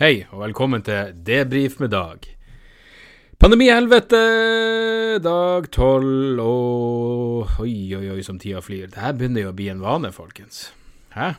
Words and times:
Hei, 0.00 0.22
og 0.32 0.40
velkommen 0.40 0.80
til 0.80 1.10
Debrif 1.20 1.74
med 1.76 1.90
Dag. 1.92 2.24
Pandemihelvete, 3.36 4.20
dag 5.20 5.66
tolv, 5.68 6.40
og 6.40 7.60
oi, 7.60 7.92
oi, 7.98 8.06
oi, 8.14 8.22
som 8.24 8.38
tida 8.40 8.62
flyr. 8.64 8.86
Det 8.88 9.02
her 9.02 9.12
begynner 9.12 9.44
jo 9.44 9.50
å 9.50 9.56
bli 9.58 9.66
en 9.68 9.82
vane, 9.84 10.08
folkens. 10.16 10.70
Hæ? 11.12 11.34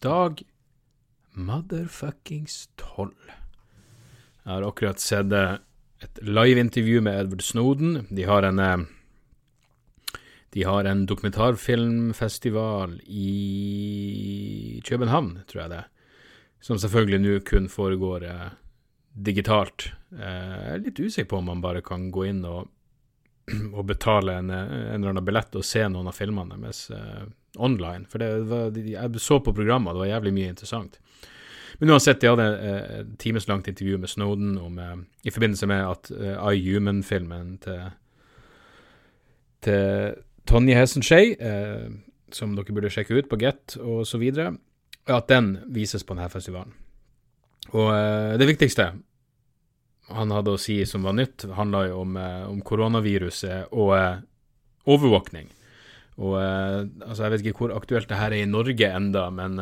Dag 0.00 0.40
motherfuckings 1.36 2.70
tolv. 2.80 3.28
Jeg 3.28 4.54
har 4.54 4.64
akkurat 4.70 5.04
sett 5.04 5.36
eh, 5.36 5.60
et 6.00 6.24
liveintervju 6.24 7.04
med 7.04 7.26
Edward 7.26 7.44
Snowden. 7.44 8.08
De 8.08 8.24
har 8.24 8.48
en 8.48 8.58
eh, 8.58 8.88
De 10.56 10.64
har 10.64 10.88
en 10.88 11.04
dokumentarfilmfestival 11.04 13.02
i 13.04 14.80
København, 14.88 15.42
tror 15.44 15.66
jeg 15.66 15.76
det 15.76 15.84
er 15.84 15.94
som 16.60 16.78
selvfølgelig 16.78 17.20
nå 17.22 17.36
kun 17.46 17.68
foregår 17.70 18.24
eh, 18.26 18.48
digitalt. 19.12 19.90
Eh, 20.12 20.54
jeg 20.54 20.74
er 20.74 20.84
litt 20.84 21.00
usikker 21.00 21.30
på 21.30 21.40
om 21.40 21.50
man 21.52 21.62
bare 21.64 21.82
kan 21.86 22.08
gå 22.14 22.26
inn 22.30 22.42
og, 22.48 22.68
og 23.76 23.84
betale 23.88 24.38
en, 24.40 24.50
eh, 24.50 24.72
en, 24.92 25.00
eller 25.00 25.14
annen 25.14 25.26
billett 25.26 25.58
og 25.58 25.66
se 25.66 25.84
noen 25.88 26.10
av 26.10 26.18
filmene 26.18 26.58
deres 26.58 26.88
eh, 26.94 27.24
online. 27.58 28.06
For 28.10 28.22
det 28.22 28.32
var, 28.50 28.74
jeg 28.78 29.22
så 29.22 29.40
på 29.42 29.54
programmet, 29.54 29.94
det 29.94 30.04
var 30.04 30.12
jævlig 30.14 30.34
mye 30.36 30.54
interessant. 30.54 31.00
Men 31.78 31.94
uansett, 31.94 32.20
de 32.20 32.30
hadde 32.30 32.46
eh, 32.58 33.00
et 33.00 33.10
timeslangt 33.22 33.68
intervju 33.70 33.98
med 34.02 34.10
Snowden 34.10 34.56
om, 34.58 34.78
eh, 34.82 34.96
i 35.30 35.34
forbindelse 35.34 35.68
med 35.70 35.84
at 35.86 36.10
uh, 36.10 36.48
I 36.50 36.62
Human-filmen 36.64 37.58
til, 37.62 37.84
til 39.62 40.16
Tonje 40.48 40.74
Hessenskei, 40.78 41.36
som 42.32 42.54
dere 42.56 42.74
burde 42.74 42.90
sjekke 42.92 43.18
ut 43.18 43.28
på 43.28 43.36
Get 43.40 43.76
og 43.82 44.06
så 44.08 44.18
videre, 44.20 44.54
at 45.08 45.28
den 45.30 45.56
vises 45.72 46.04
på 46.04 46.14
denne 46.14 46.28
festivalen. 46.32 46.74
Og 47.76 47.90
eh, 47.92 48.38
det 48.40 48.48
viktigste 48.48 48.92
han 50.16 50.32
hadde 50.32 50.54
å 50.56 50.60
si 50.60 50.80
som 50.88 51.04
var 51.04 51.18
nytt, 51.18 51.44
handla 51.52 51.84
jo 51.90 52.00
om, 52.00 52.16
eh, 52.16 52.44
om, 52.48 52.62
koronaviruset 52.64 53.74
og 53.76 53.92
eh, 53.98 54.22
overvåkning. 54.88 55.50
Og 56.18 56.34
altså, 56.34 57.20
jeg 57.22 57.30
vet 57.30 57.42
ikke 57.44 57.60
hvor 57.60 57.74
aktuelt 57.76 58.08
det 58.10 58.16
her 58.18 58.32
er 58.34 58.42
i 58.42 58.50
Norge 58.50 58.88
enda, 58.90 59.28
men 59.30 59.52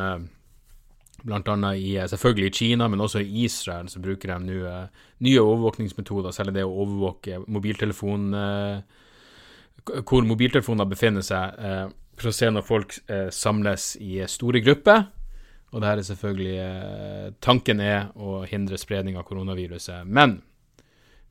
blant 1.21 1.51
annet 1.53 1.77
i, 1.77 1.91
selvfølgelig 2.09 2.47
i 2.47 2.55
Kina, 2.57 2.87
men 2.89 3.03
også 3.03 3.21
i 3.21 3.43
Israel, 3.43 3.91
så 3.93 4.01
bruker 4.01 4.31
de 4.31 4.37
nå 4.47 4.71
nye 5.27 5.43
overvåkningsmetoder, 5.43 6.33
særlig 6.33 6.55
det 6.55 6.63
å 6.65 6.73
overvåke 6.81 7.43
mobiltelefon 7.45 8.25
Hvor 9.85 10.25
mobiltelefoner 10.31 10.89
befinner 10.89 11.21
seg, 11.21 11.93
for 12.17 12.31
å 12.31 12.35
se 12.39 12.49
når 12.49 12.65
folk 12.65 12.97
samles 13.29 13.91
i 14.01 14.23
store 14.25 14.63
grupper. 14.65 15.05
Og 15.73 15.81
det 15.81 15.89
her 15.89 15.99
er 15.99 16.07
selvfølgelig 16.07 16.57
eh, 16.63 17.31
Tanken 17.43 17.81
er 17.83 18.11
å 18.15 18.41
hindre 18.47 18.79
spredning 18.79 19.17
av 19.19 19.25
koronaviruset, 19.27 20.07
men 20.07 20.39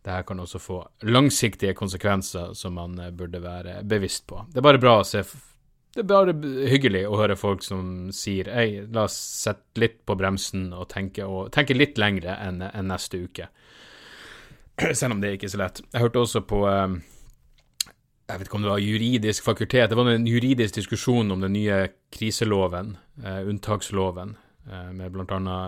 det 0.04 0.12
her 0.12 0.26
kan 0.28 0.38
også 0.38 0.60
få 0.62 0.78
langsiktige 1.08 1.74
konsekvenser 1.74 2.52
som 2.54 2.76
man 2.78 2.98
eh, 3.00 3.12
burde 3.16 3.40
være 3.42 3.80
bevisst 3.88 4.26
på. 4.28 4.44
Det 4.52 4.60
er 4.60 4.68
bare 4.68 4.82
bra 4.82 4.98
å 5.00 5.06
se 5.08 5.24
Det 5.96 6.04
er 6.04 6.10
bare 6.10 6.36
hyggelig 6.68 7.06
å 7.08 7.16
høre 7.16 7.38
folk 7.40 7.64
som 7.64 8.12
sier 8.12 8.52
Hei, 8.52 8.84
la 8.92 9.06
oss 9.08 9.16
sette 9.16 9.80
litt 9.80 10.02
på 10.06 10.14
bremsen 10.20 10.68
og 10.76 10.90
tenke, 10.92 11.24
og, 11.24 11.48
tenke 11.56 11.74
litt 11.74 11.98
lengre 11.98 12.36
enn 12.36 12.60
en 12.68 12.92
neste 12.92 13.24
uke. 13.24 13.48
Selv 14.92 15.16
om 15.16 15.20
det 15.22 15.32
er 15.32 15.38
ikke 15.40 15.50
så 15.50 15.64
lett. 15.64 15.80
Jeg 15.88 16.04
hørte 16.04 16.22
også 16.22 16.44
på 16.44 16.60
eh, 16.68 16.98
jeg 18.26 18.40
vet 18.40 18.48
ikke 18.48 18.58
om 18.58 18.64
det 18.64 18.72
var 18.72 18.82
juridisk 18.82 19.44
fakultet, 19.46 19.90
det 19.90 19.96
var 19.98 20.08
en 20.10 20.26
juridisk 20.26 20.80
diskusjon 20.80 21.30
om 21.30 21.44
den 21.44 21.54
nye 21.54 21.78
kriseloven, 22.10 22.96
eh, 23.22 23.46
unntaksloven, 23.46 24.34
eh, 24.66 24.88
med 24.98 25.14
bl.a. 25.14 25.58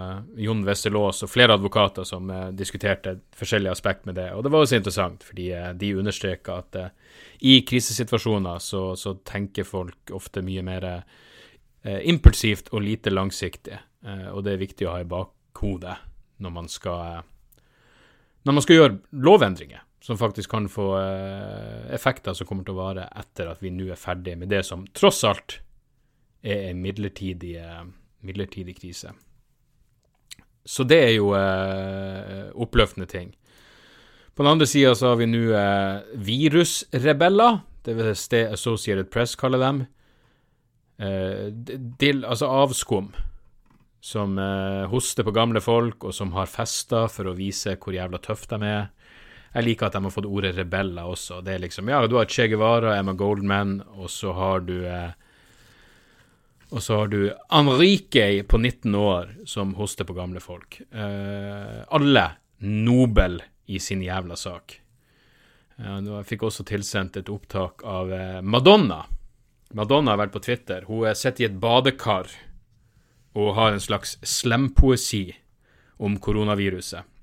Jon 0.42 0.64
Westerlås 0.66 1.22
og 1.22 1.30
flere 1.30 1.54
advokater 1.54 2.08
som 2.08 2.30
eh, 2.34 2.48
diskuterte 2.58 3.20
forskjellige 3.38 3.76
aspekt 3.76 4.10
med 4.10 4.18
det. 4.18 4.32
Og 4.34 4.42
det 4.42 4.50
var 4.50 4.66
også 4.66 4.80
interessant, 4.80 5.22
fordi 5.22 5.52
eh, 5.54 5.70
de 5.78 5.94
understreka 6.00 6.58
at 6.64 6.80
eh, 6.80 6.90
i 7.46 7.60
krisesituasjoner 7.62 8.58
så, 8.58 8.82
så, 8.98 9.14
tenker 9.22 9.68
folk 9.68 10.10
ofte 10.18 10.42
mye 10.42 10.66
mer 10.66 10.90
eh, 10.90 12.00
impulsivt 12.10 12.72
og 12.72 12.82
lite 12.82 13.14
langsiktig, 13.14 13.78
og 14.32 14.44
det 14.46 14.52
er 14.52 14.60
viktig 14.60 14.86
å 14.86 14.92
ha 14.92 15.00
i 15.02 15.08
bakhodet 15.10 15.94
når 16.38 16.52
man 16.54 16.68
skal, 16.70 17.24
når 18.46 18.54
man 18.54 18.62
skal 18.62 18.76
gjøre 18.78 19.22
lovendringer 19.26 19.82
som 20.00 20.18
faktisk 20.18 20.50
kan 20.50 20.68
få 20.70 20.90
eh, 21.00 21.94
effekter 21.94 22.36
som 22.36 22.46
kommer 22.46 22.66
til 22.66 22.76
å 22.76 22.82
vare 22.82 23.08
etter 23.18 23.50
at 23.50 23.62
vi 23.64 23.72
nå 23.74 23.88
er 23.90 23.98
ferdig 23.98 24.36
med 24.38 24.52
det 24.52 24.62
som 24.66 24.86
tross 24.94 25.24
alt 25.26 25.58
er 26.42 26.68
en 26.70 26.82
midlertidig, 26.82 27.56
midlertidig 28.22 28.76
krise. 28.78 29.10
Så 30.68 30.84
det 30.84 30.98
er 31.00 31.14
jo 31.16 31.32
eh, 31.34 32.50
oppløftende 32.54 33.08
ting. 33.10 33.32
På 34.38 34.44
den 34.44 34.52
andre 34.52 34.66
sida 34.70 34.94
så 34.94 35.10
har 35.10 35.16
vi 35.18 35.26
nå 35.26 35.46
eh, 35.56 36.02
virusrebeller. 36.14 37.62
Det 37.82 37.94
vil 37.96 38.12
si 38.14 38.42
Associated 38.44 39.08
Press 39.10 39.32
kaller 39.34 39.58
dem. 39.64 39.80
Eh, 41.00 41.48
del, 41.98 42.20
altså 42.22 42.46
avskum. 42.46 43.08
Som 43.98 44.36
eh, 44.38 44.84
hoster 44.92 45.26
på 45.26 45.34
gamle 45.34 45.62
folk, 45.64 46.04
og 46.04 46.14
som 46.14 46.30
har 46.36 46.52
fester 46.52 47.08
for 47.10 47.30
å 47.30 47.34
vise 47.38 47.74
hvor 47.80 47.96
jævla 47.96 48.20
tøff 48.22 48.46
de 48.52 48.60
er. 48.68 48.86
Jeg 49.54 49.64
liker 49.64 49.88
at 49.88 49.96
de 49.96 50.04
har 50.04 50.12
fått 50.12 50.28
ordet 50.28 50.52
rebeller 50.58 51.08
også. 51.08 51.40
Det 51.44 51.54
er 51.54 51.62
liksom 51.62 51.88
Ja, 51.88 52.02
du 52.06 52.18
har 52.18 52.28
Che 52.28 52.48
Guevara, 52.48 52.98
Emma 52.98 53.14
Goldman, 53.16 53.80
og 53.96 54.10
så 54.12 54.34
har 54.36 54.60
du 54.66 54.84
eh, 54.84 55.10
Og 56.70 56.82
så 56.84 56.98
har 57.00 57.08
du 57.08 57.32
Henrique 57.48 58.44
på 58.44 58.58
19 58.58 58.94
år 58.94 59.30
som 59.48 59.72
hoster 59.78 60.04
på 60.04 60.12
gamle 60.12 60.40
folk. 60.40 60.82
Eh, 60.92 61.80
alle 61.88 62.26
nobel 62.58 63.40
i 63.66 63.78
sin 63.80 64.02
jævla 64.04 64.36
sak. 64.36 64.80
Eh, 65.78 65.98
jeg 66.04 66.28
fikk 66.28 66.44
også 66.44 66.66
tilsendt 66.68 67.16
et 67.16 67.32
opptak 67.32 67.84
av 67.88 68.12
eh, 68.12 68.40
Madonna. 68.42 69.06
Madonna 69.72 70.12
har 70.12 70.20
vært 70.26 70.36
på 70.36 70.44
Twitter. 70.44 70.84
Hun 70.88 71.08
sitter 71.16 71.46
i 71.46 71.48
et 71.48 71.60
badekar 71.60 72.28
og 73.32 73.54
har 73.56 73.72
en 73.72 73.80
slags 73.80 74.18
slempoesi 74.20 75.30
om 75.96 76.20
koronaviruset 76.20 77.17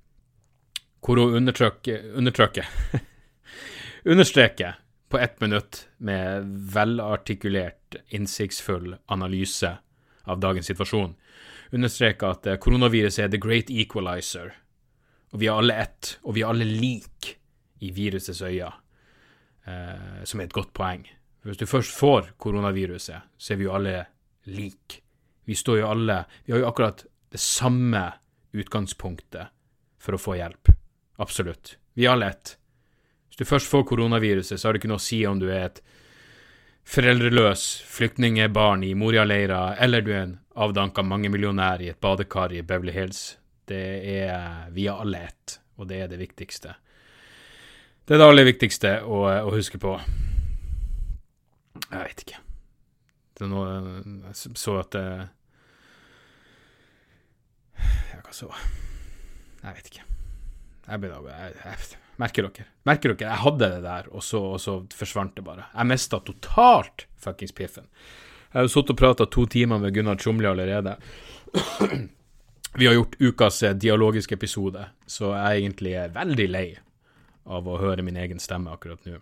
hvor 1.03 1.21
hun 1.21 1.35
undertrykker, 1.37 2.65
understreker 4.13 4.79
på 5.09 5.19
ett 5.19 5.41
minutt 5.41 5.87
med 5.97 6.45
velartikulert, 6.73 7.95
innsiktsfull 8.09 8.95
analyse 9.05 9.77
av 10.23 10.39
dagens 10.39 10.67
situasjon, 10.67 11.15
understreker 11.71 12.33
at 12.33 12.47
eh, 12.47 12.59
koronaviruset 12.61 13.25
er 13.25 13.33
the 13.33 13.41
great 13.41 13.69
equalizer, 13.69 14.53
og 15.31 15.41
vi 15.41 15.49
er 15.49 15.59
alle 15.59 15.77
ett, 15.85 16.15
og 16.23 16.37
vi 16.37 16.43
er 16.43 16.51
alle 16.51 16.67
lik 16.67 17.35
i 17.85 17.91
virusets 17.93 18.41
øyne, 18.41 18.71
eh, 19.67 20.23
som 20.23 20.41
er 20.41 20.49
et 20.49 20.57
godt 20.57 20.73
poeng. 20.73 21.05
Hvis 21.45 21.61
du 21.61 21.67
først 21.69 21.93
får 21.93 22.31
koronaviruset, 22.41 23.21
så 23.37 23.53
er 23.53 23.59
vi 23.59 23.67
jo 23.67 23.75
alle 23.77 23.99
lik. 24.49 25.01
Vi 25.45 25.55
står 25.55 25.83
jo 25.83 25.89
alle 25.91 26.23
Vi 26.45 26.53
har 26.53 26.59
jo 26.59 26.69
akkurat 26.69 27.05
det 27.31 27.39
samme 27.39 28.01
utgangspunktet 28.55 29.53
for 29.99 30.17
å 30.17 30.21
få 30.21 30.37
hjelp. 30.39 30.71
Absolutt. 31.15 31.77
Vi 31.93 32.05
har 32.05 32.17
lett. 32.19 32.57
Hvis 33.27 33.37
du 33.37 33.45
først 33.45 33.67
får 33.71 33.83
koronaviruset, 33.83 34.59
så 34.59 34.67
har 34.67 34.73
det 34.73 34.83
ikke 34.83 34.91
noe 34.91 35.01
å 35.01 35.05
si 35.05 35.21
om 35.27 35.39
du 35.39 35.49
er 35.49 35.69
et 35.69 35.81
foreldreløs 36.85 37.63
flyktningbarn 37.89 38.83
i 38.85 38.93
Moria-leira, 38.95 39.75
eller 39.81 40.05
du 40.05 40.11
er 40.13 40.21
en 40.21 40.37
avdanka 40.55 41.03
mangemillionær 41.03 41.81
i 41.81 41.89
et 41.91 41.99
badekar 41.99 42.53
i 42.53 42.61
Beverly 42.61 42.93
Hills. 42.95 43.37
Det 43.65 43.83
er 44.21 44.69
Vi 44.71 44.87
har 44.87 45.01
alle 45.01 45.25
ett, 45.25 45.59
og 45.77 45.87
det 45.89 46.01
er 46.03 46.07
det 46.07 46.21
viktigste. 46.21 46.75
Det 48.05 48.13
er 48.13 48.21
det 48.21 48.27
aller 48.29 48.45
viktigste 48.45 49.01
å, 49.03 49.25
å 49.25 49.53
huske 49.55 49.81
på. 49.81 49.97
Jeg 51.89 52.01
vet 52.03 52.21
ikke. 52.21 52.41
Det 53.35 53.43
er 53.43 53.51
noe 53.51 53.71
Jeg 54.29 54.55
så 54.55 54.79
at 54.79 54.95
det 54.95 55.05
Ja, 58.13 58.21
hva 58.21 58.31
så? 58.31 58.51
Jeg 59.63 59.73
vet 59.79 59.89
ikke. 59.91 60.14
Jeg, 60.85 61.01
ble, 61.01 61.09
jeg, 61.09 61.55
jeg, 61.63 62.01
merker 62.21 62.47
dere? 62.47 62.67
Merker 62.85 63.13
dere? 63.13 63.31
Jeg 63.31 63.43
hadde 63.45 63.69
det 63.77 63.83
der, 63.85 64.09
og 64.13 64.23
så, 64.23 64.41
og 64.55 64.61
så 64.61 64.77
forsvant 64.93 65.35
det 65.37 65.45
bare. 65.45 65.69
Jeg 65.73 65.89
mista 65.89 66.21
totalt 66.21 67.07
fuckings 67.21 67.55
piffen. 67.57 67.87
Jeg 68.51 68.59
har 68.59 68.67
jo 68.67 68.71
sittet 68.71 68.93
og 68.95 69.01
prata 69.01 69.25
to 69.27 69.45
timer 69.51 69.81
med 69.81 69.95
Gunnar 69.95 70.19
Tjomli 70.21 70.47
allerede. 70.47 70.97
Vi 72.77 72.87
har 72.87 72.93
gjort 72.93 73.15
ukas 73.19 73.63
eh, 73.63 73.75
dialogiske 73.75 74.35
episode, 74.35 74.81
så 75.07 75.29
jeg 75.31 75.45
er 75.45 75.59
egentlig 75.61 75.93
veldig 76.11 76.47
lei 76.51 76.65
av 77.47 77.69
å 77.71 77.77
høre 77.79 78.03
min 78.03 78.17
egen 78.19 78.41
stemme 78.43 78.73
akkurat 78.73 78.99
nå. 79.07 79.21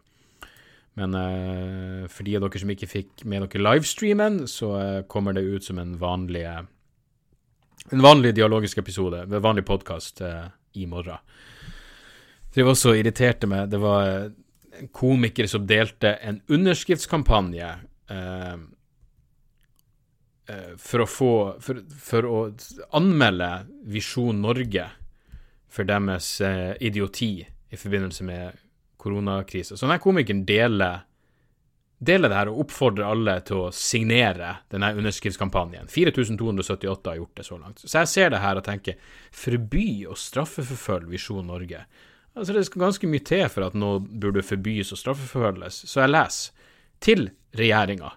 Men 0.98 1.14
uh, 1.18 2.08
for 2.10 2.26
de 2.26 2.36
av 2.38 2.46
dere 2.46 2.62
som 2.62 2.72
ikke 2.74 2.90
fikk 2.90 3.24
med 3.30 3.46
dere 3.46 3.62
livestreamen, 3.62 4.44
så 4.50 4.72
uh, 4.74 5.06
kommer 5.10 5.38
det 5.38 5.46
ut 5.46 5.66
som 5.66 5.78
en 5.82 5.94
vanlig, 6.02 6.44
en 6.50 8.04
vanlig 8.06 8.34
dialogisk 8.38 8.82
episode, 8.82 9.22
en 9.26 9.46
vanlig 9.46 9.66
podkast 9.70 10.22
uh, 10.26 10.50
i 10.74 10.88
morgen. 10.90 11.18
Det 12.54 12.64
var 12.64 12.78
så 12.78 12.94
irriterte 12.96 13.50
meg. 13.50 13.70
Det 13.72 13.80
var 13.82 14.10
en 14.80 14.90
komiker 14.94 15.48
som 15.50 15.66
delte 15.68 16.16
en 16.22 16.40
underskriftskampanje 16.54 17.70
eh, 18.14 18.54
eh, 20.50 20.74
for 20.78 21.06
å 21.06 21.10
få 21.10 21.32
for, 21.64 21.82
for, 21.98 22.28
å 22.30 22.42
anmelde 22.98 23.50
Visjon 23.90 24.42
Norge 24.44 24.86
for 25.74 25.90
deres 25.90 26.36
eh, 26.46 26.74
idioti 26.86 27.36
i 27.44 27.80
forbindelse 27.80 28.28
med 28.28 28.62
koronakrisa. 29.02 29.76
Så 29.76 29.88
denne 29.88 30.02
komikeren 30.02 30.46
deler, 30.48 31.04
deler 32.06 32.32
det 32.32 32.38
her 32.38 32.52
og 32.52 32.64
oppfordre 32.66 33.08
alle 33.10 33.36
til 33.48 33.66
å 33.66 33.74
signere 33.76 34.58
denne 34.74 34.92
underskriftskampanjen. 35.00 35.90
4278 35.92 37.12
har 37.12 37.20
gjort 37.20 37.40
det 37.40 37.46
så 37.48 37.60
langt. 37.60 37.84
Så 37.84 37.98
jeg 38.00 38.12
ser 38.12 38.34
det 38.34 38.42
her 38.44 38.60
og 38.60 38.66
tenker 38.68 39.00
forby 39.44 39.88
og 40.08 40.20
straffeforfølge 40.20 41.12
Visjon 41.14 41.50
Norge. 41.50 41.84
Altså 42.34 42.56
Det 42.56 42.66
skal 42.66 42.88
ganske 42.88 43.10
mye 43.10 43.26
til 43.26 43.46
for 43.54 43.68
at 43.68 43.78
noe 43.78 44.02
burde 44.02 44.46
forbys 44.46 44.94
og 44.96 45.02
straffeforfølges. 45.02 45.84
Så 45.90 46.02
jeg 46.02 46.14
leser 46.14 46.70
til 47.04 47.28
regjeringa. 47.58 48.14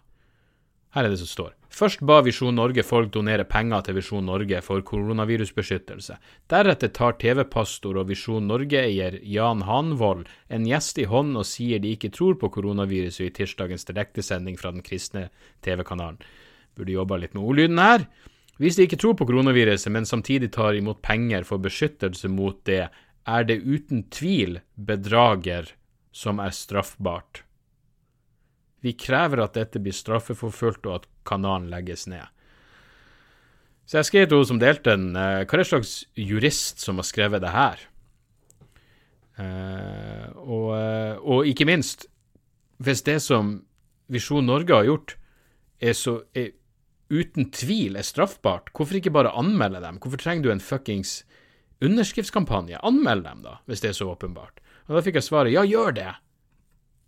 Her 0.96 1.04
er 1.04 1.12
det 1.12 1.20
som 1.20 1.28
står. 1.28 1.55
Først 1.76 2.00
ba 2.08 2.22
Visjon 2.24 2.56
Norge 2.56 2.80
folk 2.88 3.10
donere 3.12 3.44
penger 3.44 3.82
til 3.84 3.98
Visjon 3.98 4.24
Norge 4.24 4.62
for 4.64 4.80
koronavirusbeskyttelse. 4.88 6.14
Deretter 6.48 6.88
tar 6.96 7.18
TV-pastor 7.20 7.98
og 8.00 8.08
Visjon 8.08 8.46
Norge-eier 8.48 9.18
Jan 9.20 9.66
Hanvold 9.68 10.24
en 10.48 10.64
gjest 10.64 11.02
i 11.02 11.04
hånd 11.10 11.36
og 11.36 11.44
sier 11.44 11.82
de 11.82 11.92
ikke 11.92 12.08
tror 12.16 12.38
på 12.40 12.48
koronaviruset 12.54 13.26
i 13.26 13.34
tirsdagens 13.42 13.84
direktesending 13.90 14.56
fra 14.56 14.72
den 14.72 14.86
kristne 14.86 15.26
TV-kanalen. 15.66 16.16
Burde 16.76 16.96
jobba 16.96 17.20
litt 17.20 17.36
med 17.36 17.44
ordlyden 17.44 17.82
her. 17.84 18.08
Hvis 18.56 18.80
de 18.80 18.86
ikke 18.88 19.02
tror 19.02 19.18
på 19.20 19.28
koronaviruset, 19.28 19.92
men 19.92 20.08
samtidig 20.08 20.54
tar 20.56 20.78
imot 20.78 21.04
penger 21.04 21.44
for 21.44 21.60
beskyttelse 21.60 22.32
mot 22.32 22.62
det, 22.64 22.86
er 23.28 23.44
det 23.44 23.60
uten 23.60 24.06
tvil 24.08 24.62
bedrager 24.80 25.74
som 26.16 26.40
er 26.40 26.56
straffbart. 26.56 27.45
Vi 28.84 28.92
krever 28.98 29.42
at 29.44 29.56
dette 29.56 29.80
blir 29.82 29.94
straffeforfulgt, 29.96 30.86
og 30.86 31.00
at 31.00 31.06
kanalen 31.28 31.70
legges 31.72 32.06
ned. 32.10 32.26
Så 33.86 34.00
jeg 34.00 34.08
skrev 34.08 34.26
til 34.26 34.40
hun 34.40 34.48
som 34.48 34.60
delte 34.60 34.96
den, 34.96 35.12
uh, 35.14 35.44
hva 35.46 35.56
er 35.56 35.62
det 35.62 35.68
slags 35.68 35.92
jurist 36.18 36.82
som 36.82 36.98
har 36.98 37.06
skrevet 37.06 37.42
det 37.44 37.54
her? 37.54 37.84
Uh, 39.38 40.26
og, 40.42 40.68
uh, 40.74 41.14
og, 41.22 41.46
ikke 41.46 41.68
minst, 41.68 42.08
hvis 42.82 43.04
det 43.06 43.20
som 43.22 43.60
Visjon 44.10 44.46
Norge 44.46 44.74
har 44.74 44.88
gjort, 44.88 45.16
er 45.78 45.94
så 45.94 46.20
er 46.34 46.54
uten 47.12 47.50
tvil 47.54 47.98
er 47.98 48.06
straffbart, 48.06 48.72
hvorfor 48.74 48.98
ikke 48.98 49.14
bare 49.14 49.34
anmelde 49.38 49.82
dem? 49.84 50.00
Hvorfor 50.02 50.18
trenger 50.18 50.48
du 50.48 50.50
en 50.50 50.62
fuckings 50.62 51.20
underskriftskampanje? 51.84 52.80
Anmeld 52.82 53.22
dem, 53.28 53.44
da, 53.46 53.60
hvis 53.70 53.84
det 53.84 53.92
er 53.92 53.98
så 54.00 54.10
åpenbart. 54.10 54.58
Og 54.88 54.96
da 54.96 55.02
fikk 55.04 55.20
jeg 55.20 55.28
svaret 55.28 55.54
ja, 55.54 55.62
gjør 55.66 55.94
det 55.94 56.10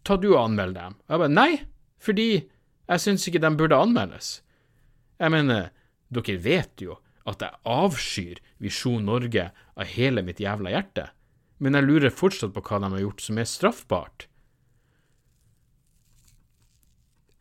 ta 0.09 0.17
du 0.21 0.31
og 0.33 0.41
anmeld 0.47 0.77
dem. 0.79 0.97
Og 1.07 1.15
jeg 1.15 1.23
bare 1.25 1.35
nei, 1.35 1.51
fordi 2.01 2.29
jeg 2.39 3.05
syns 3.05 3.27
ikke 3.29 3.43
de 3.45 3.53
burde 3.59 3.77
anmeldes. 3.77 4.39
Jeg 5.21 5.35
mener, 5.35 5.71
dere 6.15 6.39
vet 6.41 6.85
jo 6.85 6.97
at 7.29 7.43
jeg 7.45 7.61
avskyr 7.69 8.41
Visjon 8.63 9.05
Norge 9.05 9.51
av 9.53 9.91
hele 9.93 10.25
mitt 10.25 10.41
jævla 10.41 10.73
hjerte, 10.73 11.09
men 11.61 11.77
jeg 11.77 11.89
lurer 11.89 12.15
fortsatt 12.15 12.55
på 12.55 12.63
hva 12.65 12.81
de 12.81 12.93
har 12.95 13.03
gjort 13.03 13.25
som 13.25 13.41
er 13.41 13.51
straffbart. 13.51 14.29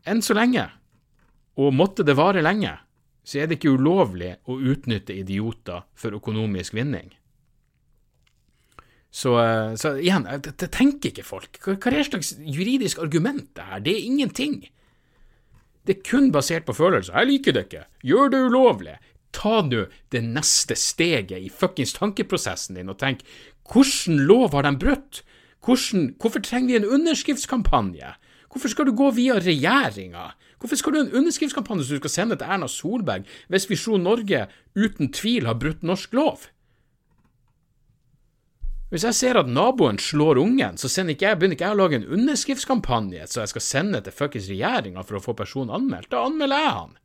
Enn 0.07 0.23
så 0.23 0.35
lenge, 0.35 0.65
og 1.59 1.75
måtte 1.75 2.05
det 2.07 2.17
vare 2.17 2.43
lenge, 2.43 2.73
så 3.27 3.41
er 3.41 3.47
det 3.47 3.59
ikke 3.59 3.75
ulovlig 3.75 4.37
å 4.47 4.55
utnytte 4.55 5.15
idioter 5.15 5.83
for 5.97 6.15
økonomisk 6.15 6.75
vinning. 6.77 7.11
Så, 9.11 9.33
eh, 9.39 9.75
så 9.79 9.95
igjen, 9.97 10.27
det, 10.43 10.71
tenker 10.73 11.11
ikke 11.11 11.25
folk. 11.25 11.59
Hva, 11.63 11.77
hva 11.77 11.91
er 11.91 11.99
det 11.99 12.07
slags 12.09 12.33
juridisk 12.37 12.99
argument 13.01 13.49
det 13.55 13.67
her? 13.69 13.83
Det 13.83 13.93
er 13.95 14.09
ingenting. 14.09 14.57
Det 15.87 15.97
er 15.97 16.03
kun 16.03 16.31
basert 16.35 16.67
på 16.67 16.75
følelser. 16.75 17.15
Jeg 17.15 17.31
liker 17.31 17.55
det 17.55 17.67
ikke. 17.67 17.85
Gjør 18.03 18.33
det 18.33 18.41
ulovlig. 18.49 18.97
Ta 19.35 19.61
nå 19.63 19.85
det 20.11 20.23
neste 20.25 20.75
steget 20.75 21.39
i 21.39 21.51
fuckings 21.53 21.93
tankeprosessen 21.95 22.77
din 22.79 22.91
og 22.91 22.99
tenk 22.99 23.23
hvordan 23.71 24.23
lov 24.27 24.55
har 24.55 24.63
de 24.67 24.73
brutt? 24.79 25.21
Hvordan, 25.63 26.13
hvorfor 26.19 26.43
trenger 26.43 26.67
vi 26.71 26.79
en 26.79 26.91
underskriftskampanje? 26.97 28.13
Hvorfor 28.51 28.71
skal 28.71 28.87
du 28.87 28.93
gå 28.95 29.09
via 29.11 29.39
regjeringa? 29.39 30.31
Hvorfor 30.59 30.79
skal 30.79 30.93
du 30.93 30.97
ha 30.97 31.05
en 31.05 31.17
underskriftskampanje 31.19 31.85
som 31.85 31.97
du 31.97 32.01
skal 32.01 32.13
sende 32.13 32.37
til 32.39 32.47
Erna 32.47 32.69
Solberg 32.71 33.27
hvis 33.51 33.67
Visjon 33.69 34.03
Norge 34.07 34.47
uten 34.75 35.11
tvil 35.13 35.45
har 35.45 35.59
brutt 35.59 35.83
norsk 35.83 36.15
lov? 36.17 36.47
Hvis 38.87 39.03
jeg 39.03 39.15
ser 39.17 39.37
at 39.41 39.49
naboen 39.51 39.97
slår 39.99 40.39
ungen, 40.39 40.77
så 40.79 40.87
ikke 40.87 41.25
jeg, 41.27 41.39
begynner 41.39 41.57
ikke 41.57 41.67
jeg 41.67 41.75
å 41.75 41.79
lage 41.81 41.97
en 41.99 42.07
underskriftskampanje 42.17 43.25
så 43.27 43.41
jeg 43.43 43.51
skal 43.51 43.65
sende 43.65 43.99
til 44.03 44.15
fuckings 44.15 44.47
regjeringa 44.47 45.03
for 45.03 45.19
å 45.19 45.23
få 45.25 45.35
personen 45.35 45.73
anmeldt. 45.75 46.07
Da 46.13 46.23
anmelder 46.23 46.63
jeg 46.63 46.75
han. 46.77 46.95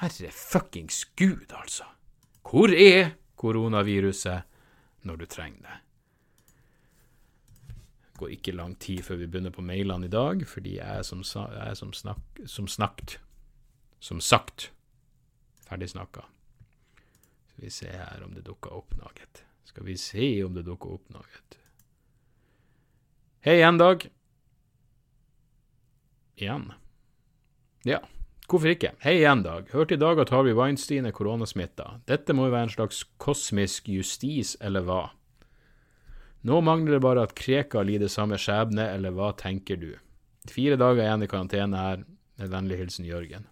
Herre 0.00 0.32
fuckings 0.32 1.04
gud, 1.20 1.52
altså. 1.52 1.84
Hvor 2.48 2.72
er 2.72 3.12
koronaviruset 3.40 5.04
når 5.04 5.20
du 5.20 5.26
trenger 5.28 5.68
det? 5.68 5.78
Det 8.14 8.20
går 8.22 8.34
ikke 8.38 8.56
lang 8.56 8.74
tid 8.80 9.04
før 9.04 9.20
vi 9.20 9.28
begynner 9.28 9.52
på 9.52 9.64
mailene 9.66 10.08
i 10.08 10.12
dag, 10.12 10.46
fordi 10.48 10.78
jeg 10.78 11.00
er 11.00 11.04
som, 11.04 11.20
jeg 11.20 11.76
som, 11.76 11.92
snak, 11.92 12.44
som 12.46 12.68
snakt 12.70 13.18
Som 14.00 14.20
sagt 14.20 14.70
ferdig 15.64 15.88
snakka. 15.90 16.24
Skal 17.52 17.64
vi 17.64 17.70
se 17.72 17.88
her 17.88 18.24
om 18.24 18.34
det 18.36 18.44
dukker 18.44 18.72
opp 18.72 18.94
noe. 19.00 19.28
Skal 19.64 19.86
vi 19.88 19.96
se 20.00 20.28
om 20.44 20.54
det 20.54 20.66
dukker 20.66 20.96
opp 20.96 21.12
noe. 21.14 21.40
Hei 23.44 23.58
igjen, 23.58 23.78
Dag. 23.80 24.06
Igjen. 26.40 26.70
Ja, 27.84 27.98
hvorfor 28.48 28.72
ikke? 28.72 28.94
Hei 29.04 29.18
igjen, 29.18 29.42
Dag. 29.44 29.68
Hørte 29.74 29.98
i 29.98 30.00
dag 30.00 30.22
at 30.22 30.32
Harvey 30.32 30.56
Weinstein 30.56 31.08
er 31.08 31.16
koronasmitta. 31.16 31.98
Dette 32.08 32.36
må 32.36 32.48
jo 32.48 32.54
være 32.54 32.70
en 32.70 32.74
slags 32.76 33.02
kosmisk 33.20 33.90
justis, 33.92 34.54
eller 34.64 34.86
hva? 34.88 35.02
Nå 36.44 36.60
mangler 36.64 36.96
det 36.96 37.04
bare 37.04 37.24
at 37.24 37.36
Kreka 37.36 37.84
lider 37.84 38.12
samme 38.12 38.36
skjebne, 38.40 38.88
eller 38.96 39.12
hva 39.16 39.32
tenker 39.36 39.80
du? 39.80 39.92
Fire 40.50 40.76
dager 40.80 41.04
igjen 41.04 41.24
i 41.24 41.30
karantene 41.30 41.80
her. 41.80 42.04
Med 42.34 42.50
vennlig 42.50 42.80
hilsen 42.80 43.06
Jørgen. 43.06 43.44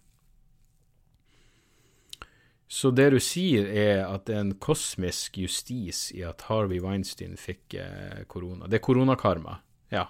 Så 2.67 2.89
det 2.95 3.09
du 3.13 3.19
sier, 3.21 3.67
er 3.67 4.03
at 4.07 4.25
det 4.25 4.35
er 4.35 4.45
en 4.47 4.55
kosmisk 4.61 5.37
justis 5.37 6.07
i 6.15 6.23
at 6.25 6.45
Harvey 6.47 6.81
Weinstein 6.81 7.35
fikk 7.37 7.75
eh, 7.77 8.23
korona. 8.27 8.67
Det 8.67 8.79
er 8.79 8.85
koronakarma. 8.85 9.59
Ja. 9.93 10.07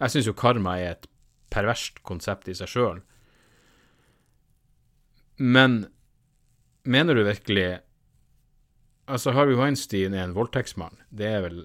Jeg 0.00 0.14
syns 0.14 0.30
jo 0.30 0.36
karma 0.38 0.78
er 0.80 0.94
et 0.94 1.08
perverst 1.52 2.00
konsept 2.06 2.48
i 2.48 2.56
seg 2.56 2.70
sjøl. 2.72 3.02
Men 5.40 5.86
mener 6.84 7.16
du 7.16 7.24
virkelig 7.24 7.80
Altså, 9.10 9.32
Harvey 9.34 9.56
Weinstein 9.58 10.14
er 10.14 10.22
en 10.22 10.36
voldtektsmann. 10.36 11.00
Det 11.10 11.26
er 11.26 11.40
vel 11.42 11.56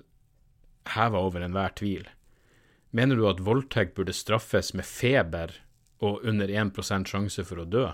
heva 0.96 1.20
over 1.28 1.44
enhver 1.46 1.76
tvil. 1.78 2.08
Mener 2.90 3.20
du 3.20 3.28
at 3.30 3.44
voldtekt 3.46 3.94
burde 3.94 4.16
straffes 4.18 4.72
med 4.74 4.88
feber 4.90 5.54
og 6.02 6.26
under 6.26 6.50
1 6.50 6.74
sjanse 7.06 7.46
for 7.46 7.62
å 7.62 7.68
dø? 7.70 7.86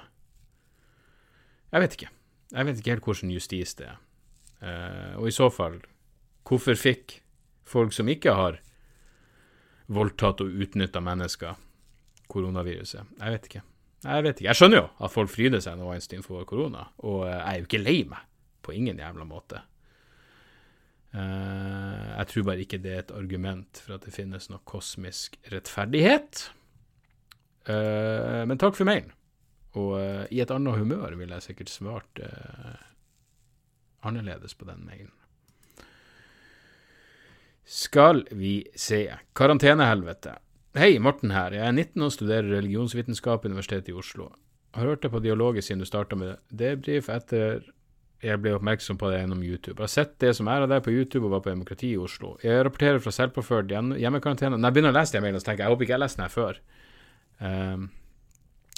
Jeg 1.75 1.83
vet 1.83 1.97
ikke. 1.97 2.09
Jeg 2.51 2.67
vet 2.67 2.81
ikke 2.81 2.95
helt 2.95 3.07
hvordan 3.07 3.31
justis 3.31 3.75
det 3.79 3.87
er. 3.87 3.99
Uh, 4.61 5.21
og 5.21 5.29
i 5.29 5.33
så 5.33 5.47
fall, 5.53 5.79
hvorfor 6.47 6.77
fikk 6.77 7.21
folk 7.67 7.95
som 7.95 8.11
ikke 8.11 8.35
har 8.35 8.59
voldtatt 9.91 10.43
og 10.43 10.61
utnytta 10.63 11.01
mennesker, 11.03 11.55
koronaviruset? 12.31 13.15
Jeg 13.17 13.35
vet 13.35 13.49
ikke. 13.49 13.63
Jeg 14.03 14.25
vet 14.25 14.35
ikke. 14.35 14.49
Jeg 14.49 14.59
skjønner 14.59 14.81
jo 14.81 14.85
at 15.05 15.13
folk 15.13 15.31
fryder 15.31 15.63
seg 15.63 15.77
når 15.79 15.93
Weinstein 15.93 16.25
får 16.25 16.45
korona, 16.49 16.87
og 17.07 17.25
jeg 17.29 17.41
er 17.41 17.59
jo 17.59 17.69
ikke 17.69 17.83
lei 17.85 17.99
meg. 18.09 18.27
På 18.61 18.75
ingen 18.77 18.99
jævla 19.01 19.25
måte. 19.25 19.63
Uh, 21.15 22.11
jeg 22.19 22.27
tror 22.29 22.43
bare 22.51 22.61
ikke 22.61 22.81
det 22.83 22.91
er 22.93 22.99
et 23.01 23.15
argument 23.15 23.81
for 23.81 23.95
at 23.95 24.05
det 24.05 24.13
finnes 24.13 24.51
noe 24.51 24.61
kosmisk 24.69 25.39
rettferdighet. 25.53 26.49
Men 27.61 28.57
takk 28.57 28.73
for 28.73 28.89
mailen. 28.89 29.11
Og 29.79 29.95
uh, 29.95 30.23
i 30.31 30.41
et 30.43 30.51
annet 30.51 30.79
humør 30.79 31.15
ville 31.19 31.37
jeg 31.37 31.51
sikkert 31.51 31.71
svart 31.71 32.21
uh, 32.23 32.77
annerledes 34.07 34.55
på 34.57 34.67
den 34.67 34.83
mailen. 34.85 35.13
Skal 37.71 38.25
vi 38.35 38.65
se. 38.75 39.05
Karantenehelvete. 39.37 40.35
Hei, 40.75 40.97
Morten 40.99 41.31
her. 41.31 41.53
Jeg 41.55 41.67
er 41.67 41.75
19 41.75 42.03
og 42.03 42.11
studerer 42.15 42.49
religionsvitenskap 42.57 43.45
ved 43.45 43.53
Universitetet 43.53 43.93
i 43.93 43.95
Oslo. 43.95 44.31
Har 44.75 44.87
hørt 44.87 45.03
det 45.03 45.11
på 45.11 45.19
dialoget 45.23 45.63
siden 45.63 45.83
du 45.83 45.87
starta 45.87 46.15
med 46.15 46.39
debrief 46.51 47.09
etter 47.11 47.63
jeg 48.21 48.37
ble 48.41 48.53
oppmerksom 48.53 48.99
på 49.01 49.09
det 49.09 49.21
gjennom 49.23 49.41
YouTube. 49.41 49.79
Jeg 49.79 49.87
har 49.87 49.93
sett 49.95 50.13
det 50.21 50.35
som 50.37 50.49
er 50.51 50.63
av 50.63 50.69
deg 50.69 50.83
på 50.85 50.93
YouTube 50.93 51.25
og 51.25 51.33
var 51.35 51.41
på 51.45 51.49
Demokrati 51.49 51.89
i 51.95 51.99
Oslo. 51.99 52.35
Jeg 52.43 52.61
rapporterer 52.67 53.01
fra 53.01 53.13
selvpåført 53.15 53.71
hjemmekarantene. 53.71 54.59
Når 54.59 54.67
jeg 54.67 54.75
begynner 54.75 54.93
å 54.93 54.97
lese 54.99 55.15
de 55.15 55.23
mailene, 55.23 55.41
så 55.41 55.49
tenker 55.49 55.63
jeg 55.63 55.69
jeg 55.69 55.75
håper 55.75 55.87
ikke 55.87 55.93
jeg 55.93 55.97
har 55.97 56.03
lest 56.03 56.19
den 56.19 56.27
her 56.27 56.35
før. 56.35 56.61
Um, 57.41 57.87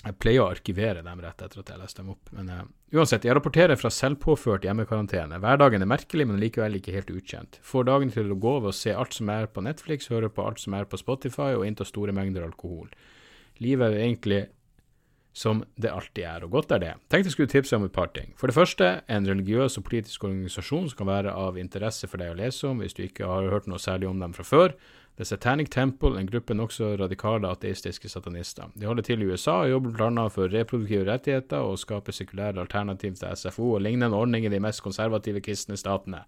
jeg 0.03 0.17
pleier 0.19 0.43
å 0.43 0.49
arkivere 0.51 1.03
dem 1.05 1.21
rett 1.23 1.41
etter 1.45 1.61
at 1.61 1.69
jeg 1.71 1.79
leste 1.79 2.01
dem 2.01 2.11
opp. 2.11 2.31
Men 2.35 2.49
uh, 2.51 2.63
uansett, 2.95 3.23
jeg 3.23 3.35
rapporterer 3.37 3.79
fra 3.79 3.91
selvpåført 3.93 4.65
hjemmekarantene. 4.67 5.39
Hverdagen 5.43 5.85
er 5.85 5.89
merkelig, 5.89 6.27
men 6.27 6.41
likevel 6.41 6.75
ikke 6.79 6.95
helt 6.95 7.13
ukjent. 7.13 7.59
Får 7.63 7.87
dagen 7.87 8.11
til 8.11 8.33
å 8.33 8.39
gå 8.39 8.57
ved 8.59 8.73
å 8.73 8.75
se 8.75 8.91
alt 8.91 9.15
som 9.15 9.31
er 9.31 9.47
på 9.47 9.63
Netflix, 9.63 10.11
høre 10.11 10.31
på 10.33 10.43
alt 10.43 10.59
som 10.59 10.75
er 10.75 10.89
på 10.89 10.99
Spotify, 10.99 11.53
og 11.55 11.63
innta 11.67 11.87
store 11.87 12.15
mengder 12.15 12.43
alkohol. 12.43 12.91
Livet 13.63 13.93
er 13.93 14.03
egentlig 14.03 14.41
som 15.33 15.63
det 15.81 15.89
alltid 15.89 16.27
er, 16.29 16.43
og 16.45 16.53
godt 16.53 16.75
er 16.75 16.81
det. 16.83 16.91
Tenkte 17.09 17.31
jeg 17.31 17.33
skulle 17.33 17.49
tipse 17.49 17.77
om 17.77 17.87
et 17.87 17.95
par 17.95 18.11
ting. 18.13 18.35
For 18.37 18.49
det 18.51 18.57
første, 18.57 18.89
en 19.09 19.25
religiøs 19.25 19.79
og 19.79 19.85
politisk 19.87 20.27
organisasjon 20.27 20.91
som 20.91 20.99
kan 20.99 21.09
være 21.09 21.33
av 21.33 21.57
interesse 21.57 22.09
for 22.09 22.21
deg 22.21 22.35
å 22.35 22.37
lese 22.37 22.67
om 22.69 22.83
hvis 22.83 22.93
du 22.93 23.01
ikke 23.07 23.25
har 23.29 23.49
hørt 23.49 23.71
noe 23.71 23.81
særlig 23.81 24.11
om 24.11 24.21
dem 24.21 24.35
fra 24.37 24.45
før. 24.45 24.75
The 25.15 25.25
Satanic 25.25 25.69
Temple, 25.69 26.17
en 26.19 26.25
gruppe 26.25 26.55
nokså 26.57 26.95
radikale 26.97 27.49
ateistiske 27.53 28.09
satanister. 28.09 28.71
De 28.73 28.87
holder 28.89 29.05
til 29.05 29.21
i 29.21 29.27
USA 29.29 29.59
og 29.61 29.69
jobber 29.69 29.91
bl.a. 29.93 30.23
for 30.33 30.49
reproduktive 30.49 31.05
rettigheter 31.05 31.61
og 31.61 31.77
skaper 31.77 32.15
sekulære 32.17 32.63
alternativ 32.63 33.19
til 33.19 33.35
SFO 33.37 33.75
og 33.75 33.83
lignende 33.85 34.17
ordninger 34.17 34.49
i 34.49 34.55
de 34.55 34.61
mest 34.63 34.81
konservative 34.81 35.43
kristne 35.45 35.77
statene. 35.77 36.23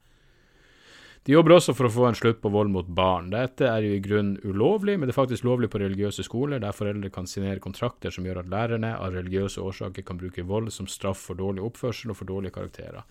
De 1.26 1.34
jobber 1.34 1.56
også 1.56 1.74
for 1.74 1.88
å 1.88 1.90
få 1.90 2.04
en 2.06 2.18
slutt 2.18 2.38
på 2.44 2.52
vold 2.54 2.70
mot 2.70 2.86
barn. 2.86 3.32
Dette 3.34 3.66
er 3.66 3.82
jo 3.82 3.96
i 3.96 4.02
grunnen 4.06 4.36
ulovlig, 4.46 5.00
men 5.00 5.10
det 5.10 5.16
er 5.16 5.18
faktisk 5.24 5.48
lovlig 5.48 5.72
på 5.74 5.82
religiøse 5.82 6.22
skoler, 6.28 6.62
der 6.62 6.76
foreldre 6.78 7.10
kan 7.10 7.26
signere 7.26 7.64
kontrakter 7.64 8.14
som 8.14 8.28
gjør 8.30 8.44
at 8.44 8.52
lærerne 8.52 8.92
av 8.94 9.16
religiøse 9.18 9.64
årsaker 9.66 10.06
kan 10.06 10.22
bruke 10.22 10.46
vold 10.46 10.70
som 10.76 10.86
straff 10.86 11.26
for 11.26 11.42
dårlig 11.42 11.66
oppførsel 11.66 12.14
og 12.14 12.20
for 12.20 12.30
dårlige 12.30 12.54
karakterer. 12.60 13.02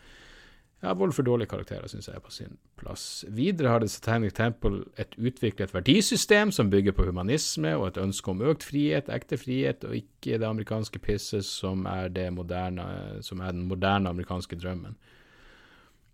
Ja, 0.84 0.92
vold 0.92 1.14
for 1.16 1.24
dårlige 1.24 1.48
karakterer 1.48 1.88
syns 1.88 2.10
jeg 2.10 2.18
er 2.18 2.20
på 2.20 2.32
sin 2.34 2.58
plass. 2.76 3.24
Videre 3.32 3.70
har 3.72 3.80
The 3.80 3.88
Satanic 3.88 4.34
Temple 4.36 4.82
et 5.00 5.14
utviklet 5.16 5.72
verdisystem 5.72 6.52
som 6.52 6.68
bygger 6.70 6.92
på 6.92 7.06
humanisme 7.08 7.72
og 7.78 7.86
et 7.86 8.00
ønske 8.02 8.30
om 8.30 8.42
økt 8.44 8.66
frihet, 8.68 9.08
ekte 9.08 9.38
frihet, 9.40 9.86
og 9.88 9.96
ikke 9.96 10.36
det 10.42 10.44
amerikanske 10.44 11.00
pisset 11.00 11.46
som 11.48 11.86
er, 11.88 12.12
moderne, 12.36 12.84
som 13.24 13.40
er 13.40 13.56
den 13.56 13.64
moderne 13.70 14.12
amerikanske 14.12 14.60
drømmen. 14.60 14.98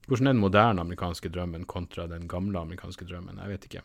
Hvordan 0.06 0.26
er 0.26 0.38
den 0.38 0.44
moderne 0.44 0.86
amerikanske 0.86 1.28
drømmen 1.34 1.66
kontra 1.66 2.06
den 2.06 2.28
gamle 2.28 2.58
amerikanske 2.58 3.04
drømmen? 3.10 3.42
Jeg 3.42 3.50
vet 3.50 3.64
ikke. 3.64 3.82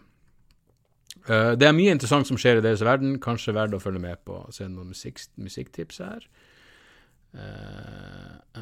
Uh, 1.26 1.54
det 1.58 1.66
er 1.66 1.74
mye 1.74 1.98
interessant 1.98 2.30
som 2.30 2.38
skjer 2.38 2.60
i 2.60 2.66
deres 2.66 2.86
verden, 2.86 3.18
kanskje 3.22 3.58
verdt 3.58 3.74
å 3.74 3.82
følge 3.82 4.06
med 4.06 4.22
på. 4.26 4.44
Se 4.54 4.70
noen 4.70 4.94
musikk, 4.94 5.22
musikktips 5.42 6.04
her. 6.06 6.30
Uh, 7.36 8.62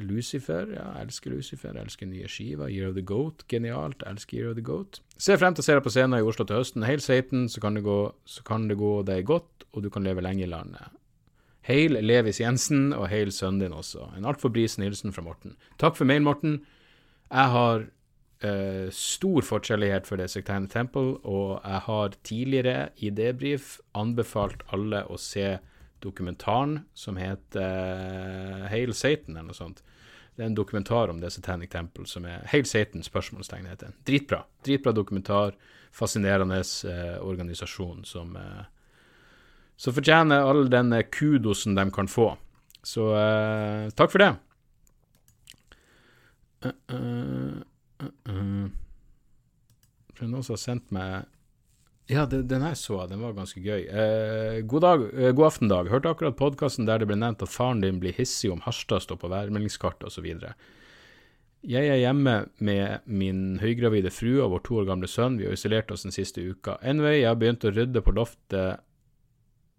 Lucifer, 0.00 0.68
ja, 0.76 0.86
elsker 1.02 1.34
Lucifer. 1.34 1.74
Elsker 1.80 2.06
nye 2.06 2.28
skiva. 2.30 2.68
Year 2.70 2.92
of 2.92 2.94
the 2.94 3.02
Goat, 3.02 3.44
genialt. 3.50 4.04
Elsker 4.06 4.38
Year 4.38 4.52
of 4.52 4.58
the 4.58 4.64
Goat. 4.64 5.00
Se 5.18 5.36
frem 5.38 5.56
til 5.56 5.64
å 5.64 5.66
se 5.66 5.74
deg 5.74 5.84
på 5.86 5.92
scenen 5.94 6.20
i 6.20 6.26
Oslo 6.26 6.46
til 6.46 6.60
høsten. 6.60 6.86
Hail 6.86 7.02
Satan, 7.02 7.48
så 7.50 7.62
kan, 7.64 7.74
det 7.78 7.82
gå, 7.86 7.98
så 8.28 8.46
kan 8.46 8.68
det 8.70 8.78
gå 8.78 8.92
deg 9.08 9.26
godt, 9.26 9.66
og 9.72 9.84
du 9.84 9.90
kan 9.90 10.06
leve 10.06 10.22
lenge 10.24 10.46
i 10.46 10.50
landet. 10.50 10.94
Hail 11.68 11.98
Levis 12.00 12.40
Jensen, 12.40 12.92
og 12.96 13.10
hail 13.10 13.32
sønnen 13.34 13.66
din 13.66 13.76
også. 13.76 14.12
En 14.16 14.28
altfor 14.28 14.52
brisen 14.54 14.86
hilsen 14.86 15.12
fra 15.12 15.24
Morten. 15.26 15.58
Takk 15.82 15.98
for 15.98 16.08
mail, 16.08 16.22
Morten. 16.24 16.60
Jeg 17.28 17.52
har 17.54 17.82
uh, 17.84 18.86
stor 18.94 19.44
forskjellighet 19.44 20.06
for 20.08 20.22
det 20.22 20.30
Sectarian 20.32 20.70
Temple, 20.70 21.18
og 21.26 21.58
jeg 21.60 21.82
har 21.90 22.16
tidligere 22.24 22.88
i 22.96 23.10
debrief 23.10 23.76
anbefalt 23.98 24.62
alle 24.72 25.02
å 25.10 25.18
se 25.20 25.58
dokumentaren 26.04 26.80
som 26.94 27.18
heter 27.20 28.62
uh, 28.62 28.66
Hail 28.70 28.94
Satan, 28.94 29.36
eller 29.36 29.50
noe 29.50 29.58
sånt. 29.58 29.82
Det 30.36 30.44
er 30.44 30.52
en 30.52 30.58
dokumentar 30.58 31.10
om 31.10 31.20
The 31.20 31.30
Satanic 31.34 31.72
Temple 31.72 32.06
som 32.06 32.26
er 32.28 32.44
Hail 32.52 32.66
Satan, 32.68 33.02
spørsmålstegn 33.02 33.66
heter 33.66 33.90
den. 33.90 33.98
Dritbra. 34.06 34.44
Dritbra 34.66 34.94
dokumentar. 34.94 35.56
Fascinerende 35.92 36.60
uh, 36.60 37.16
organisasjon 37.26 38.04
som 38.06 38.36
uh, 38.36 38.66
som 39.78 39.94
fortjener 39.94 40.42
all 40.42 40.66
den 40.70 40.90
kudosen 41.10 41.74
de 41.74 41.90
kan 41.94 42.08
få. 42.10 42.32
Så 42.82 43.04
uh, 43.14 43.86
takk 43.94 44.10
for 44.10 44.22
det. 44.24 44.32
Uh, 46.66 46.72
uh, 46.90 48.08
uh, 48.26 48.66
det 50.10 50.24
er 50.26 50.32
noen 50.32 50.42
som 50.42 50.56
har 50.56 50.62
sendt 50.64 50.90
meg 50.94 51.28
Ja, 52.08 52.24
det, 52.24 52.46
den 52.48 52.64
her 52.64 52.76
så 52.78 53.02
jeg, 53.02 53.10
den 53.10 53.20
var 53.20 53.34
ganske 53.36 53.60
gøy. 53.60 53.82
Eh, 53.84 54.62
god 54.64 54.84
dag, 54.84 55.02
eh, 55.12 55.32
god 55.36 55.50
aften, 55.50 55.68
Dag. 55.68 55.90
Hørte 55.92 56.08
akkurat 56.08 56.38
podkasten 56.38 56.88
der 56.88 57.02
det 57.02 57.08
ble 57.10 57.18
nevnt 57.20 57.44
at 57.44 57.52
faren 57.52 57.82
din 57.84 57.98
blir 58.00 58.16
hissig 58.16 58.48
om 58.52 58.62
Harstad 58.64 59.04
står 59.04 59.20
på 59.20 59.28
værmeldingskartet 59.28 60.08
osv. 60.08 60.28
Jeg 61.68 61.90
er 61.90 62.00
hjemme 62.00 62.36
med 62.64 63.04
min 63.04 63.58
høygravide 63.60 64.12
frue 64.14 64.40
og 64.40 64.54
vår 64.54 64.64
to 64.64 64.80
år 64.80 64.88
gamle 64.88 65.10
sønn. 65.10 65.36
Vi 65.36 65.50
har 65.50 65.56
isolert 65.58 65.92
oss 65.92 66.06
den 66.06 66.14
siste 66.14 66.40
uka. 66.40 66.78
Anyway, 66.80 67.18
jeg 67.18 67.28
har 67.28 67.36
begynt 67.36 67.66
å 67.68 67.74
rydde 67.74 68.04
på 68.06 68.14
loftet 68.16 68.84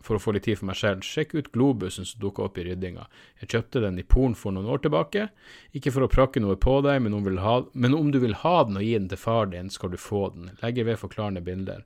for 0.06 0.16
å 0.16 0.22
få 0.22 0.34
litt 0.36 0.46
tid 0.48 0.60
for 0.60 0.70
meg 0.70 0.78
selv, 0.80 1.04
sjekk 1.04 1.34
ut 1.36 1.50
globusen 1.56 2.08
som 2.08 2.22
dukka 2.22 2.46
opp 2.46 2.60
i 2.60 2.66
ryddinga. 2.68 3.08
Jeg 3.42 3.52
kjøpte 3.52 3.82
den 3.84 4.00
i 4.00 4.06
Polen 4.08 4.36
for 4.38 4.56
noen 4.56 4.70
år 4.72 4.84
tilbake, 4.86 5.28
ikke 5.76 5.92
for 5.96 6.06
å 6.06 6.12
prakke 6.12 6.44
noe 6.44 6.56
på 6.62 6.78
deg, 6.86 7.02
men 7.04 7.18
om, 7.18 7.26
ha, 7.44 7.56
men 7.74 7.98
om, 7.98 8.12
du 8.14 8.20
vil 8.24 8.38
ha 8.44 8.56
den 8.68 8.80
og 8.80 8.86
gi 8.86 8.94
den 8.96 9.10
til 9.12 9.20
far 9.20 9.50
din, 9.52 9.74
skal 9.74 9.92
du 9.92 10.00
få 10.00 10.30
den. 10.36 10.54
Legger 10.64 10.88
ved 10.88 11.02
forklarende 11.02 11.44
bilder. 11.44 11.84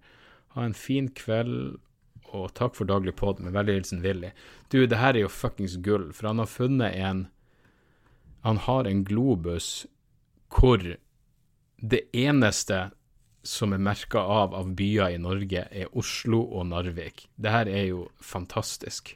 Ha 0.53 0.65
en 0.65 0.75
fin 0.77 1.09
kveld, 1.17 1.77
og 2.33 2.53
takk 2.57 2.77
for 2.77 2.89
daglig 2.89 3.15
pod, 3.17 3.41
med 3.41 3.53
veldig 3.53 3.77
hilsen 3.77 4.03
Willy. 4.05 4.31
Du, 4.69 4.83
det 4.85 4.99
her 5.01 5.13
er 5.13 5.25
jo 5.25 5.31
fuckings 5.31 5.77
gull, 5.85 6.11
for 6.13 6.29
han 6.29 6.41
har 6.41 6.49
funnet 6.49 6.97
en 6.97 7.27
Han 8.43 8.57
har 8.57 8.83
en 8.83 9.05
globus 9.07 9.85
hvor 10.51 10.81
det 11.79 12.01
eneste 12.11 12.89
som 13.43 13.73
er 13.75 13.81
merka 13.83 14.19
av 14.19 14.53
av 14.55 14.71
byer 14.75 15.15
i 15.15 15.19
Norge, 15.19 15.65
er 15.71 15.97
Oslo 15.97 16.41
og 16.43 16.67
Narvik. 16.71 17.27
Det 17.35 17.51
her 17.51 17.67
er 17.67 17.85
jo 17.89 18.05
fantastisk. 18.19 19.15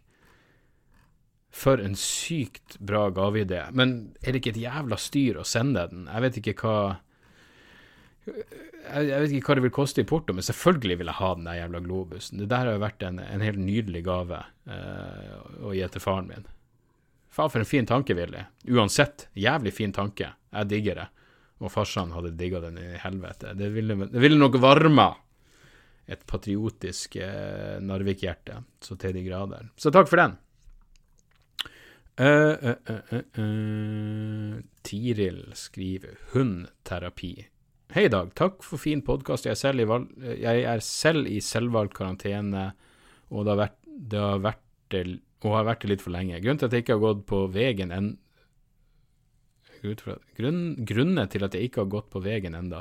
For 1.52 1.80
en 1.80 1.96
sykt 1.96 2.76
bra 2.80 3.08
gaveidé. 3.12 3.66
Men 3.72 4.14
er 4.22 4.32
det 4.32 4.42
ikke 4.42 4.56
et 4.56 4.64
jævla 4.66 5.00
styr 5.00 5.40
å 5.40 5.48
sende 5.48 5.88
den? 5.92 6.08
Jeg 6.12 6.26
vet 6.26 6.40
ikke 6.42 6.58
hva 6.62 6.78
jeg, 8.28 9.22
vet 9.22 9.34
ikke 9.38 9.52
hva 9.52 9.58
det 9.60 9.66
vil 9.68 9.76
koste 9.76 10.04
i 10.04 10.08
porto, 10.08 10.36
men 10.36 10.46
selvfølgelig 10.46 11.00
vil 11.00 11.12
jeg 11.12 11.20
ha 11.20 11.34
den 11.38 11.50
der 11.50 11.60
jævla 11.62 11.82
globusen. 11.86 12.42
Det 12.42 12.50
der 12.52 12.66
har 12.66 12.78
jo 12.78 12.84
vært 12.84 13.06
en, 13.08 13.20
en 13.24 13.46
helt 13.46 13.62
nydelig 13.62 14.04
gave 14.08 14.42
uh, 14.70 15.36
å 15.64 15.76
gi 15.76 15.88
til 15.94 16.04
faren 16.04 16.32
min. 16.32 16.50
Faen, 17.34 17.54
for 17.54 17.62
en 17.62 17.70
fin 17.70 17.88
tanke, 17.88 18.16
Willy. 18.18 18.42
Uansett, 18.74 19.28
jævlig 19.38 19.76
fin 19.78 19.94
tanke. 19.96 20.32
Jeg 20.52 20.72
digger 20.72 21.02
det 21.04 21.08
og 21.58 21.74
farsan 21.74 22.14
hadde 22.14 22.36
digga 22.38 22.62
den 22.62 22.78
i 22.82 22.90
helvete. 23.02 23.54
Det 23.58 23.72
ville, 23.74 23.98
det 24.06 24.22
ville 24.22 24.38
nok 24.38 24.60
varma 24.62 25.10
et 26.08 26.22
patriotisk 26.30 27.18
eh, 27.20 27.80
Narvik-hjerte 27.84 28.62
så 28.84 28.98
til 29.00 29.18
de 29.18 29.24
grader. 29.26 29.72
Så 29.76 29.92
takk 29.94 30.10
for 30.10 30.22
den. 30.22 30.38
Uh, 32.18 32.74
uh, 32.90 33.02
uh, 33.38 34.54
Tiril 34.82 35.44
skriver 35.54 36.16
hundterapi. 36.32 37.34
Hei, 37.96 38.10
Dag. 38.12 38.34
Takk 38.36 38.66
for 38.68 38.82
fin 38.84 39.00
podkast. 39.00 39.46
Jeg, 39.48 39.56
jeg, 39.64 40.64
er 40.68 40.82
selv 40.84 41.28
i 41.32 41.38
selvvalgt 41.40 41.94
karantene, 41.96 42.74
og 43.32 43.46
det 43.48 43.54
har 43.54 43.60
vært, 43.62 43.78
det 43.88 44.20
har 44.20 44.42
vært 44.44 44.98
og 45.46 45.54
har 45.54 45.68
vært 45.70 45.86
det 45.86 45.92
litt 45.94 46.04
for 46.04 46.12
lenge. 46.12 46.42
Grunnen 46.44 46.60
til 46.60 46.68
at 46.68 46.76
jeg 46.76 46.84
ikke 46.84 46.98
har 46.98 47.06
gått 47.06 47.22
på 47.30 47.40
veien 47.54 47.94
enn... 47.96 48.10
Grunn, 50.36 50.62
grunnen 50.90 51.32
til 51.32 51.46
at 51.48 51.56
jeg 51.56 51.70
ikke 51.70 51.84
har 51.86 51.92
gått 51.94 52.08
på 52.10 52.20
veien 52.26 52.56
enda 52.58 52.80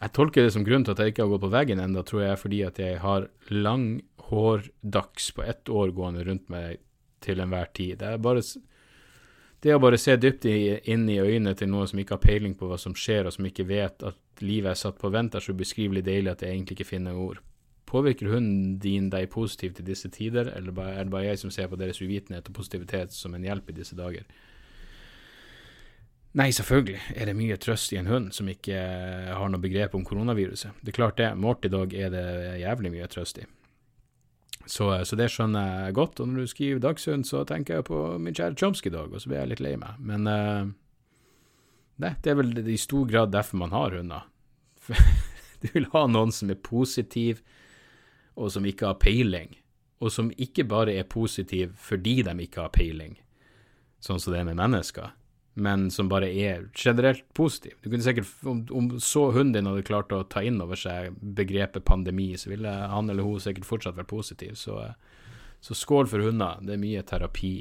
Jeg 0.00 0.12
tolker 0.16 0.46
det 0.46 0.54
som 0.54 0.64
grunn 0.64 0.86
til 0.86 0.94
at 0.94 1.02
jeg 1.04 1.12
ikke 1.12 1.26
har 1.26 1.32
gått 1.34 1.44
på 1.44 1.50
veggen 1.52 1.82
enda, 1.84 2.02
tror 2.02 2.22
jeg 2.24 2.32
er 2.32 2.40
fordi 2.40 2.60
at 2.64 2.80
jeg 2.80 3.02
har 3.02 3.28
lang 3.52 3.84
hårdags 4.30 5.28
på 5.36 5.44
ett 5.44 5.68
år 5.68 5.92
gående 5.94 6.24
rundt 6.26 6.48
meg 6.50 6.80
til 7.22 7.44
enhver 7.44 7.68
tid. 7.76 8.00
Det 8.00 8.08
er 8.08 8.24
bare 8.24 8.42
det 9.60 9.74
å 9.74 9.80
bare 9.82 9.98
se 10.00 10.14
dypt 10.16 10.46
inn 10.48 11.04
i 11.12 11.18
øynene 11.20 11.52
til 11.58 11.68
noen 11.68 11.88
som 11.90 12.00
ikke 12.00 12.16
har 12.16 12.24
peiling 12.24 12.54
på 12.56 12.68
hva 12.70 12.78
som 12.80 12.94
skjer, 12.96 13.28
og 13.28 13.34
som 13.34 13.46
ikke 13.48 13.68
vet 13.68 14.02
at 14.08 14.44
livet 14.44 14.72
er 14.72 14.80
satt 14.80 15.00
på 15.00 15.10
vent, 15.12 15.36
er 15.36 15.44
så 15.44 15.52
ubeskrivelig 15.52 16.04
deilig 16.06 16.32
at 16.32 16.44
jeg 16.46 16.54
egentlig 16.54 16.78
ikke 16.78 16.92
finner 16.94 17.18
ord. 17.20 17.42
Påvirker 17.90 18.30
hunden 18.30 18.78
din 18.80 19.10
deg 19.12 19.28
positivt 19.32 19.82
i 19.82 19.84
disse 19.84 20.08
tider, 20.14 20.48
eller 20.56 20.72
er 20.86 21.04
det 21.04 21.12
bare 21.12 21.26
jeg 21.26 21.42
som 21.42 21.52
ser 21.52 21.68
på 21.68 21.76
deres 21.76 22.00
uvitenhet 22.00 22.48
og 22.48 22.56
positivitet 22.56 23.12
som 23.12 23.34
en 23.34 23.44
hjelp 23.44 23.68
i 23.68 23.76
disse 23.82 23.98
dager? 23.98 24.24
Nei, 26.38 26.52
selvfølgelig 26.54 27.00
er 27.18 27.26
det 27.26 27.34
mye 27.34 27.58
trøst 27.58 27.92
i 27.92 27.98
en 27.98 28.06
hund 28.06 28.30
som 28.32 28.48
ikke 28.48 28.80
har 29.34 29.48
noe 29.50 29.60
begrep 29.60 29.96
om 29.98 30.04
koronaviruset. 30.06 30.78
Det 30.78 30.92
er 30.92 31.00
klart 31.02 31.18
det. 31.18 31.32
Mort 31.34 31.66
i 31.66 31.72
dag 31.72 31.92
er 31.92 32.12
det 32.14 32.26
jævlig 32.62 32.92
mye 32.94 33.08
trøst 33.10 33.42
i. 33.42 33.48
Så, 34.70 34.86
så, 35.04 35.16
det 35.18 35.26
skjønner 35.34 35.86
jeg 35.86 35.96
godt. 35.98 36.20
Og 36.22 36.30
når 36.30 36.44
du 36.44 36.50
skriver 36.52 36.82
Dagsund, 36.84 37.26
så 37.26 37.42
tenker 37.48 37.80
jeg 37.80 37.88
på 37.88 38.02
min 38.22 38.36
kjære 38.36 38.54
Chomsky-dog, 38.60 39.14
og 39.14 39.22
så 39.22 39.30
blir 39.30 39.40
jeg 39.40 39.52
litt 39.52 39.64
lei 39.66 39.72
meg. 39.80 39.98
Men 39.98 40.30
uh, 40.30 40.70
nei, 42.02 42.12
det 42.22 42.30
er 42.30 42.38
vel 42.38 42.54
i 42.62 42.78
stor 42.78 43.08
grad 43.10 43.34
derfor 43.34 43.64
man 43.64 43.74
har 43.74 43.98
hunder. 43.98 44.28
du 45.62 45.66
vil 45.74 45.90
ha 45.94 46.04
noen 46.06 46.30
som 46.34 46.52
er 46.54 46.62
positiv, 46.62 47.42
og 48.38 48.54
som 48.54 48.66
ikke 48.68 48.92
har 48.92 49.00
peiling. 49.02 49.56
Og 50.00 50.14
som 50.14 50.30
ikke 50.38 50.64
bare 50.70 50.94
er 50.96 51.10
positiv 51.10 51.74
fordi 51.76 52.20
de 52.24 52.36
ikke 52.46 52.62
har 52.62 52.70
peiling, 52.72 53.18
sånn 54.00 54.22
som 54.22 54.32
det 54.32 54.40
er 54.40 54.52
med 54.52 54.62
mennesker 54.62 55.10
men 55.60 55.90
som 55.92 56.08
bare 56.08 56.28
er 56.32 56.68
generelt 56.74 57.24
positiv. 57.36 57.76
Du 57.82 57.90
kunne 57.90 58.04
sikkert, 58.04 58.30
Om, 58.42 58.66
om 58.70 58.90
så 59.00 59.28
hunden 59.30 59.52
din 59.52 59.68
hadde 59.68 59.86
klart 59.86 60.12
å 60.12 60.22
ta 60.24 60.42
inn 60.42 60.60
over 60.62 60.78
seg 60.78 61.16
begrepet 61.20 61.84
pandemi, 61.84 62.32
så 62.40 62.50
ville 62.52 62.70
han 62.70 63.10
eller 63.10 63.26
hun 63.26 63.40
sikkert 63.42 63.68
fortsatt 63.68 63.98
vært 63.98 64.10
positiv. 64.12 64.56
Så, 64.58 64.78
så 65.60 65.76
skål 65.76 66.08
for 66.10 66.24
hunder. 66.24 66.62
Det 66.64 66.74
er 66.76 66.82
mye 66.82 67.04
terapi 67.06 67.54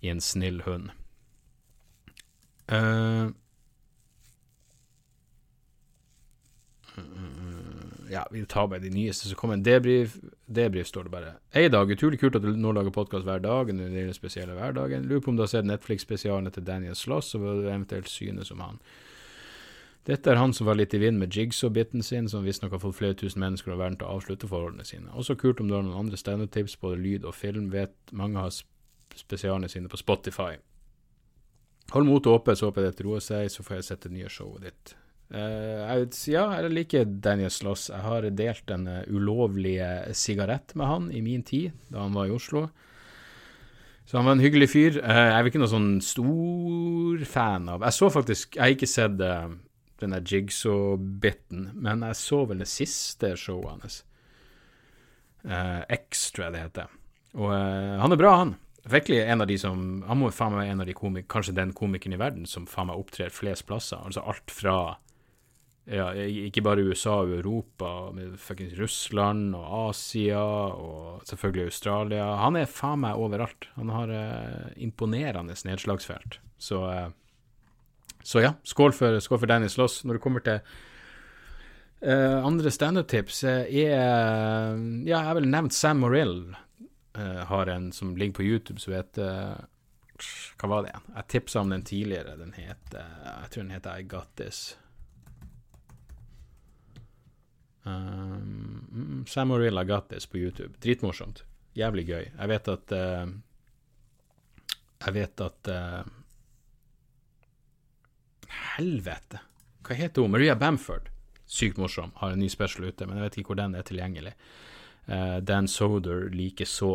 i 0.00 0.08
en 0.12 0.22
snill 0.24 0.62
hund. 0.64 0.90
Uh, 2.70 3.30
ja, 8.10 8.26
vi 8.30 8.44
tar 8.46 8.66
bare 8.66 8.82
de 8.82 8.90
nyeste 8.90 9.28
som 9.28 9.38
kommer. 9.38 9.56
Debrief, 9.56 10.16
debrief 10.46 10.86
står 10.86 11.06
det 11.06 11.10
bare. 11.10 11.34
Hei, 11.54 11.68
Dag. 11.68 11.90
Utrolig 11.90 12.18
kult 12.20 12.36
at 12.36 12.42
du 12.42 12.50
nå 12.58 12.72
lager 12.74 12.90
podkast 12.94 13.24
hver 13.24 13.42
dag. 13.44 13.70
Den 13.70 14.14
spesielle 14.14 14.56
hverdagen. 14.56 15.06
Lurer 15.06 15.22
på 15.22 15.30
om 15.30 15.38
du 15.38 15.44
har 15.44 15.52
sett 15.52 15.68
Netflix-spesialene 15.68 16.50
til 16.50 16.66
Daniel 16.66 16.98
Sloss, 16.98 17.34
og 17.34 17.44
hva 17.44 17.54
du 17.54 17.68
eventuelt 17.68 18.10
synes 18.10 18.50
om 18.50 18.64
han. 18.66 18.80
Dette 20.08 20.32
er 20.32 20.40
han 20.40 20.54
som 20.56 20.66
var 20.66 20.78
litt 20.80 20.94
i 20.96 20.98
vind 20.98 21.20
med 21.20 21.36
jigsaw-biten 21.36 22.02
sin, 22.02 22.28
som 22.28 22.44
visstnok 22.44 22.72
har 22.72 22.82
fått 22.82 22.98
flere 22.98 23.14
tusen 23.14 23.42
mennesker 23.44 23.70
over 23.70 23.84
verden 23.84 24.00
til 24.00 24.08
å 24.08 24.16
avslutte 24.16 24.48
forholdene 24.50 24.86
sine. 24.88 25.12
Også 25.12 25.36
kult 25.38 25.60
om 25.60 25.68
du 25.68 25.76
har 25.76 25.84
noen 25.86 26.00
andre 26.00 26.18
standup-tips, 26.18 26.78
både 26.80 26.98
lyd 26.98 27.28
og 27.28 27.36
film. 27.36 27.68
Vet 27.70 27.94
mange 28.16 28.40
har 28.40 28.50
spesialene 29.14 29.68
sine 29.68 29.92
på 29.92 30.00
Spotify. 30.00 30.56
Hold 31.92 32.06
motet 32.06 32.32
oppe, 32.32 32.56
så 32.56 32.70
håper 32.70 32.86
jeg 32.86 32.94
dette 32.94 33.06
roer 33.06 33.22
seg, 33.22 33.50
så 33.50 33.62
får 33.66 33.80
jeg 33.80 33.86
sett 33.90 34.08
det 34.08 34.12
nye 34.14 34.32
showet 34.32 34.66
ditt. 34.66 34.96
Uh, 35.30 35.86
jeg, 35.86 36.08
ja, 36.32 36.44
jeg 36.58 36.72
liker 36.74 37.10
Daniel 37.22 37.52
Sloss. 37.54 37.86
Jeg 37.92 38.02
har 38.02 38.26
delt 38.34 38.70
en 38.74 38.88
uh, 38.90 39.02
ulovlig 39.06 39.76
sigarett 40.18 40.74
med 40.74 40.90
han 40.90 41.10
i 41.14 41.22
min 41.22 41.44
tid, 41.46 41.76
da 41.90 42.02
han 42.02 42.16
var 42.16 42.26
i 42.26 42.34
Oslo. 42.34 42.66
Så 44.10 44.18
han 44.18 44.26
var 44.26 44.34
en 44.34 44.42
hyggelig 44.42 44.72
fyr. 44.72 44.98
Uh, 44.98 45.26
jeg 45.28 45.36
er 45.36 45.50
ikke 45.50 45.62
noen 45.62 45.74
sånn 45.76 45.92
stor 46.02 47.26
fan 47.30 47.68
av 47.70 47.84
Jeg 47.86 47.94
så 47.94 48.08
faktisk 48.10 48.56
Jeg 48.58 48.64
har 48.64 48.74
ikke 48.74 48.90
sett 48.90 49.22
uh, 49.22 49.52
den 50.02 50.16
der 50.16 50.24
Jigsaw-biten, 50.26 51.68
men 51.78 52.02
jeg 52.08 52.18
så 52.18 52.40
vel 52.50 52.64
det 52.64 52.70
siste 52.72 53.34
showet 53.36 53.74
hans. 53.74 53.98
Extra, 55.92 56.48
det 56.52 56.62
heter. 56.64 56.88
Og 57.36 57.52
han 57.52 58.12
er 58.12 58.18
bra, 58.20 58.32
han. 58.40 58.54
Virkelig 58.88 59.18
en 59.20 59.44
av 59.44 59.48
de 59.48 59.58
som 59.60 60.02
Han 60.08 60.20
må 60.20 60.30
faen 60.32 60.54
meg 60.54 60.62
være 60.62 60.72
en 60.72 60.82
av 60.82 60.88
de 60.88 60.96
komikere, 60.96 61.28
kanskje 61.28 61.56
den 61.56 61.74
komikeren 61.76 62.16
i 62.16 62.20
verden 62.20 62.48
som 62.48 62.64
faen 62.68 62.88
meg 62.88 63.00
opptrer 63.00 63.32
flest 63.32 63.66
plasser. 63.68 64.00
Altså 64.00 64.24
alt 64.24 64.52
fra 64.56 64.76
ja, 65.90 66.10
ikke 66.14 66.62
bare 66.62 66.84
USA 66.86 67.16
og 67.24 67.32
Europa, 67.34 67.88
men 68.14 68.36
fuckings 68.38 68.76
Russland 68.78 69.56
og 69.58 69.88
Asia 69.90 70.42
og 70.42 71.24
selvfølgelig 71.26 71.70
Australia. 71.70 72.28
Han 72.44 72.58
er 72.60 72.70
faen 72.70 73.02
meg 73.02 73.18
overalt. 73.18 73.66
Han 73.74 73.90
har 73.90 74.12
eh, 74.14 74.68
imponerende 74.86 75.56
nedslagsfelt. 75.66 76.38
Så, 76.62 76.84
eh, 76.94 77.08
så 78.22 78.44
ja, 78.44 78.54
skål 78.62 78.94
for, 78.94 79.18
skål 79.18 79.42
for 79.42 79.50
Dennis 79.50 79.78
Loss. 79.80 80.04
Når 80.04 80.18
det 80.18 80.22
kommer 80.22 80.44
til 80.46 80.60
eh, 82.00 82.38
andre 82.38 82.70
standup-tips, 82.70 83.42
er 83.44 83.66
Ja, 83.74 84.76
jeg 85.10 85.26
har 85.26 85.34
vel 85.40 85.50
nevnt 85.50 85.74
Sam 85.74 86.04
Morrill. 86.04 86.52
Eh, 87.18 87.42
har 87.50 87.66
en 87.66 87.90
som 87.92 88.14
ligger 88.16 88.34
på 88.38 88.46
YouTube 88.46 88.78
som 88.78 88.94
heter 88.94 89.66
Hva 90.60 90.68
var 90.68 90.84
det 90.84 90.92
igjen? 90.92 91.10
Jeg 91.16 91.28
tipsa 91.34 91.64
om 91.64 91.74
den 91.74 91.82
tidligere. 91.82 92.36
Den 92.38 92.54
heter 92.54 93.10
Jeg 93.24 93.50
tror 93.50 93.62
den 93.64 93.74
heter 93.74 93.98
I 93.98 94.06
Got 94.06 94.36
This. 94.36 94.76
Um, 97.84 99.24
Sam 99.28 99.50
Orilla 99.50 99.84
Got 99.84 100.08
This 100.08 100.26
på 100.26 100.38
YouTube. 100.38 100.74
Dritmorsomt. 100.80 101.44
Jævlig 101.76 102.06
gøy. 102.06 102.26
Jeg 102.38 102.48
vet 102.48 102.68
at 102.68 102.92
uh, 102.92 103.28
Jeg 105.06 105.14
vet 105.14 105.40
at 105.40 105.70
uh, 105.70 106.02
Helvete! 108.76 109.40
Hva 109.86 109.96
heter 109.96 110.22
hun? 110.22 110.34
Maria 110.34 110.54
Bamford. 110.54 111.08
Sykt 111.50 111.78
morsom. 111.80 112.12
Har 112.20 112.34
en 112.34 112.42
ny 112.42 112.50
special 112.52 112.90
ute, 112.90 113.06
men 113.06 113.16
jeg 113.18 113.28
vet 113.28 113.40
ikke 113.40 113.54
hvor 113.54 113.62
den 113.62 113.74
er 113.78 113.86
tilgjengelig. 113.86 114.34
Uh, 115.08 115.38
Dan 115.40 115.68
Soder 115.68 116.28
likeså. 116.34 116.92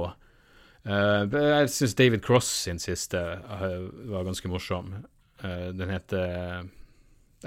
Uh, 0.85 1.25
jeg 1.33 1.71
syns 1.73 1.97
David 1.97 2.21
Cross 2.23 2.51
sin 2.67 2.79
siste 2.79 3.17
var 3.17 4.27
ganske 4.27 4.47
morsom. 4.47 4.93
den 5.41 5.89
heter 5.89 6.67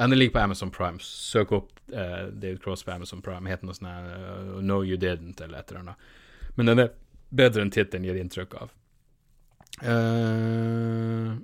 den 0.07 0.19
ligger 0.19 0.33
på 0.33 0.39
Amazon 0.39 0.71
Prime. 0.71 0.99
Søk 1.01 1.53
opp 1.53 1.71
uh, 1.93 2.29
David 2.33 2.63
Cross 2.63 2.85
på 2.85 2.91
Amazon 2.95 3.23
Prime. 3.23 3.51
Heter 3.51 3.67
noe 3.67 3.75
sånn 3.75 3.89
uh, 3.91 4.61
No 4.63 4.85
You 4.87 4.97
Didn't, 5.01 5.43
eller 5.43 5.59
et 5.59 5.73
eller 5.73 5.81
annet. 5.81 5.97
Men 6.59 6.67
den 6.71 6.83
er 6.85 6.93
bedre 7.35 7.65
enn 7.65 7.73
tittelen 7.75 8.07
gir 8.07 8.21
inntrykk 8.21 8.55
av. 8.63 8.69
Uh, 9.83 11.35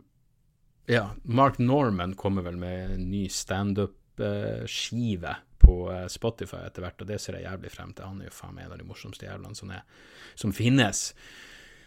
ja, 0.91 1.09
Mark 1.23 1.59
Norman 1.59 2.15
kommer 2.19 2.43
vel 2.47 2.57
med 2.61 2.95
en 2.95 3.11
ny 3.11 3.25
standup-skive 3.33 5.35
på 5.65 5.75
Spotify 6.13 6.61
etter 6.67 6.83
hvert, 6.85 7.01
og 7.01 7.09
det 7.09 7.17
ser 7.23 7.39
jeg 7.39 7.47
jævlig 7.47 7.71
frem 7.73 7.95
til. 7.97 8.05
Han 8.05 8.21
er 8.21 8.29
jo 8.29 8.37
faen 8.37 8.55
meg 8.55 8.67
en 8.67 8.75
av 8.77 8.81
de 8.83 8.87
morsomste 8.87 9.25
jævlene 9.25 9.57
som, 9.57 9.73
som 10.37 10.53
finnes. 10.53 11.15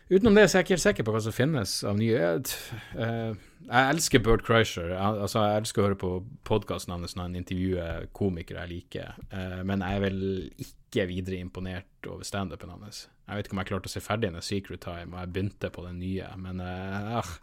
Utenom 0.07 0.37
det 0.37 0.45
så 0.47 0.55
er 0.55 0.61
jeg 0.61 0.65
ikke 0.65 0.75
helt 0.77 0.83
sikker 0.85 1.05
på 1.07 1.13
hva 1.13 1.19
som 1.19 1.33
finnes 1.35 1.71
av 1.83 1.97
nye 1.99 2.27
uh, 2.39 3.33
Jeg 3.67 3.87
elsker 3.91 4.21
Bert 4.23 4.45
Kreischer. 4.47 4.93
Jeg, 4.93 5.23
altså, 5.25 5.41
jeg 5.43 5.63
elsker 5.63 5.81
å 5.81 5.87
høre 5.89 5.97
på 5.99 6.11
podkasten 6.47 6.93
hans 6.95 7.15
når 7.17 7.25
han 7.25 7.39
intervjuer 7.41 8.05
komikere 8.15 8.61
jeg 8.63 8.71
liker, 8.71 9.17
uh, 9.33 9.59
men 9.67 9.83
jeg 9.83 9.97
er 9.97 10.05
vel 10.05 10.21
ikke 10.63 11.09
videre 11.09 11.41
imponert 11.43 12.07
over 12.07 12.23
standupen 12.27 12.71
hans. 12.71 13.01
Jeg 13.27 13.35
vet 13.35 13.49
ikke 13.49 13.57
om 13.57 13.61
jeg 13.61 13.69
klarte 13.73 13.91
å 13.91 13.91
se 13.91 14.03
ferdig 14.05 14.29
en 14.31 14.39
Secret 14.47 14.85
Time, 14.85 15.11
og 15.11 15.19
jeg 15.25 15.33
begynte 15.35 15.71
på 15.75 15.83
den 15.83 15.99
nye, 15.99 16.29
men 16.39 16.63
uh, 16.63 17.33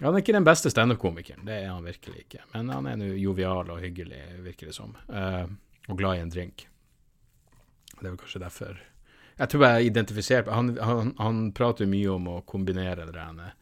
Han 0.00 0.14
er 0.16 0.22
ikke 0.22 0.34
den 0.38 0.48
beste 0.48 0.72
standup-komikeren, 0.72 1.44
det 1.44 1.58
er 1.66 1.68
han 1.68 1.84
virkelig 1.84 2.24
ikke. 2.24 2.46
Men 2.54 2.72
han 2.72 2.88
er 2.88 2.96
nå 2.96 3.10
jovial 3.20 3.68
og 3.74 3.84
hyggelig, 3.84 4.22
virker 4.46 4.72
det 4.72 4.74
som, 4.74 4.96
og 5.12 6.00
glad 6.00 6.16
i 6.16 6.24
en 6.24 6.32
drink. 6.32 6.64
Det 7.92 8.08
er 8.08 8.08
vel 8.08 8.18
kanskje 8.18 8.40
derfor 8.42 8.80
jeg 9.42 9.50
tror 9.50 9.66
jeg 9.66 9.90
identifiserer 9.90 10.54
han, 10.54 10.76
han, 10.78 11.12
han 11.18 11.42
prater 11.56 11.88
mye 11.90 12.14
om 12.14 12.28
å 12.30 12.40
kombinere 12.46 13.08
det 13.08 13.16
der 13.16 13.54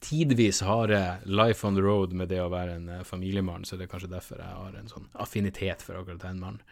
tidvis 0.00 0.60
harde 0.62 1.00
life 1.24 1.66
on 1.66 1.74
the 1.74 1.82
road 1.82 2.14
med 2.14 2.30
det 2.30 2.40
å 2.42 2.50
være 2.52 2.76
en 2.78 2.90
uh, 3.00 3.06
familiemann, 3.06 3.66
så 3.66 3.76
det 3.76 3.88
er 3.88 3.92
kanskje 3.92 4.12
derfor 4.12 4.38
jeg 4.40 4.60
har 4.60 4.76
en 4.78 4.90
sånn 4.90 5.08
affinitet 5.18 5.82
for 5.82 5.98
akkurat 5.98 6.22
den 6.22 6.38
mannen. 6.42 6.62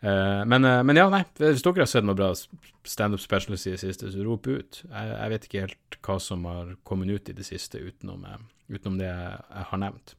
Uh, 0.00 0.44
men, 0.48 0.64
uh, 0.64 0.80
men, 0.84 0.96
ja, 0.96 1.08
nei, 1.12 1.22
hvis 1.40 1.64
dere 1.64 1.84
har 1.84 1.90
sett 1.90 2.06
noe 2.06 2.18
bra 2.18 2.30
standup 2.36 3.20
specialist 3.20 3.68
i 3.68 3.74
det 3.74 3.80
siste, 3.82 4.12
så 4.12 4.24
rop 4.24 4.48
ut. 4.48 4.82
Jeg, 4.84 5.10
jeg, 5.14 5.32
vet 5.32 5.48
ikke 5.48 5.64
helt 5.66 5.98
hva 6.04 6.18
som 6.20 6.44
har 6.48 6.74
kommet 6.88 7.12
ut 7.12 7.32
i 7.32 7.36
det 7.36 7.48
siste 7.48 7.80
utenom, 7.80 8.28
utenom 8.68 9.00
det 9.00 9.08
jeg, 9.08 9.40
jeg, 9.48 9.66
har 9.72 9.82
nevnt. 9.86 10.14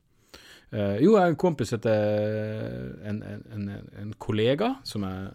jo, 0.73 1.13
jeg 1.13 1.21
har 1.21 1.29
en 1.29 1.39
kompis 1.45 1.73
heter 1.75 2.99
en, 3.05 3.21
en, 3.21 3.47
en, 3.53 3.71
en 4.01 4.13
kollega 4.21 4.75
som 4.87 5.05
jeg 5.05 5.31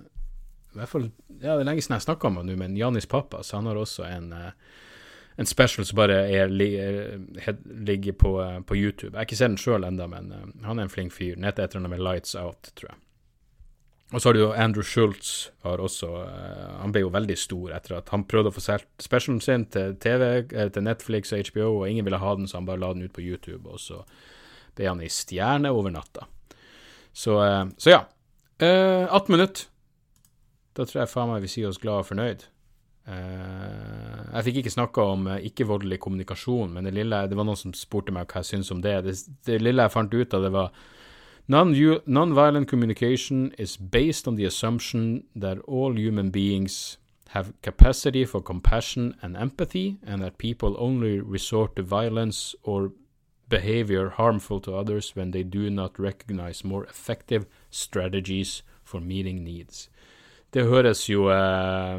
hvert 0.81 0.93
fall, 0.93 1.09
ja, 1.41 1.55
Det 1.55 1.62
er 1.62 1.69
lenge 1.69 1.85
siden 1.85 1.97
jeg 1.97 2.07
snakka 2.07 2.31
med 2.31 2.45
ham 2.45 2.51
nå, 2.51 2.59
men 2.61 2.77
Janis 2.77 3.07
Pappas 3.07 3.53
han 3.57 3.67
har 3.67 3.79
også 3.81 4.05
en, 4.09 4.33
eh, 4.33 4.53
en 5.37 5.49
special 5.49 5.87
som 5.87 5.97
bare 5.97 6.21
er, 6.33 6.53
er, 6.53 7.57
ligger 7.65 8.12
på, 8.12 8.37
eh, 8.43 8.61
på, 8.61 8.77
YouTube. 8.77 9.12
Jeg 9.12 9.19
har 9.19 9.27
ikke 9.29 9.41
sett 9.41 9.53
den 9.53 9.61
sjøl 9.61 9.85
ennå, 9.85 10.07
men 10.09 10.31
uh, 10.33 10.45
han 10.67 10.79
er 10.79 10.87
en 10.87 10.93
flink 10.93 11.12
fyr. 11.12 11.35
Den 11.37 11.45
heter 11.45 11.65
et 11.65 11.75
eller 11.75 11.85
annet 11.85 11.97
med 11.97 12.05
Lights 12.05 12.35
Out, 12.35 12.73
tror 12.75 12.93
jeg. 12.93 13.03
Og 14.15 14.23
så 14.23 14.29
har 14.29 14.37
du 14.37 14.41
jo 14.41 14.53
Andrew 14.55 14.87
Schultz. 14.87 15.51
Har 15.67 15.83
også, 15.83 16.09
han 16.79 16.93
ble 16.95 17.03
jo 17.03 17.11
veldig 17.11 17.37
stor 17.37 17.73
etter 17.75 17.97
at 17.99 18.12
han 18.15 18.23
prøvde 18.31 18.53
å 18.53 18.55
få 18.55 18.62
solgt 18.62 19.03
specialen 19.03 19.41
sin 19.43 19.67
til 19.67 19.97
TV, 19.99 20.47
til 20.47 20.87
Netflix 20.87 21.35
og 21.35 21.43
HBO, 21.51 21.71
og 21.81 21.89
ingen 21.91 22.07
ville 22.07 22.21
ha 22.23 22.35
den, 22.39 22.47
så 22.47 22.61
han 22.61 22.69
bare 22.69 22.85
la 22.85 22.93
den 22.95 23.03
ut 23.03 23.17
på 23.17 23.25
YouTube, 23.25 23.67
og 23.67 23.83
så 23.83 24.05
ble 24.79 24.87
han 24.87 25.03
ei 25.03 25.11
stjerne 25.11 25.75
over 25.75 25.91
natta. 25.91 26.29
Så, 27.11 27.35
så 27.83 27.91
ja. 27.97 28.05
18 28.61 29.33
minutter. 29.33 29.67
Da 30.77 30.85
tror 30.85 31.03
jeg 31.03 31.12
faen 31.12 31.33
meg 31.33 31.45
vi 31.45 31.51
sier 31.51 31.71
oss 31.71 31.81
glad 31.81 32.05
og 32.05 32.11
fornøyd. 32.11 32.45
Uh, 33.07 34.23
jeg 34.35 34.47
fikk 34.49 34.61
ikke 34.61 34.75
snakka 34.75 35.05
om 35.15 35.29
uh, 35.31 35.39
ikke-voldelig 35.49 36.01
kommunikasjon, 36.03 36.73
men 36.75 36.89
det 36.89 36.95
lille 36.97 37.21
Det 37.31 37.37
var 37.39 37.47
noen 37.47 37.61
som 37.61 37.75
spurte 37.75 38.12
meg 38.12 38.27
hva 38.27 38.43
jeg 38.43 38.51
syns 38.51 38.73
om 38.75 38.83
det. 38.83 38.97
det. 39.07 39.15
det. 39.47 39.61
lille 39.62 39.87
jeg 39.87 39.95
fant 39.95 40.15
ut 40.15 40.35
av, 40.35 40.43
det 40.43 40.53
var 40.53 40.73
Non-violent 41.49 42.67
communication 42.67 43.53
is 43.57 43.77
based 43.77 44.27
on 44.27 44.35
the 44.35 44.45
assumption 44.45 45.23
that 45.37 45.59
all 45.69 45.95
human 45.95 46.31
beings 46.31 46.99
have 47.29 47.53
capacity 47.62 48.25
for 48.25 48.41
compassion 48.41 49.15
and 49.23 49.37
empathy, 49.37 49.99
and 50.05 50.21
that 50.23 50.39
people 50.39 50.75
only 50.79 51.21
resort 51.21 51.77
to 51.77 51.83
violence 51.83 52.57
or 52.65 52.91
behavior 53.49 54.11
harmful 54.11 54.61
to 54.61 54.75
others 54.75 55.15
when 55.15 55.31
they 55.31 55.45
do 55.45 55.71
not 55.71 56.01
recognize 56.01 56.65
more 56.65 56.85
effective 56.85 57.47
strategies 57.71 58.62
for 58.83 59.01
meeting 59.01 59.45
needs. 59.45 59.89
Det 60.54 60.62
høres 60.70 61.02
jo 61.11 61.26
eh, 61.32 61.98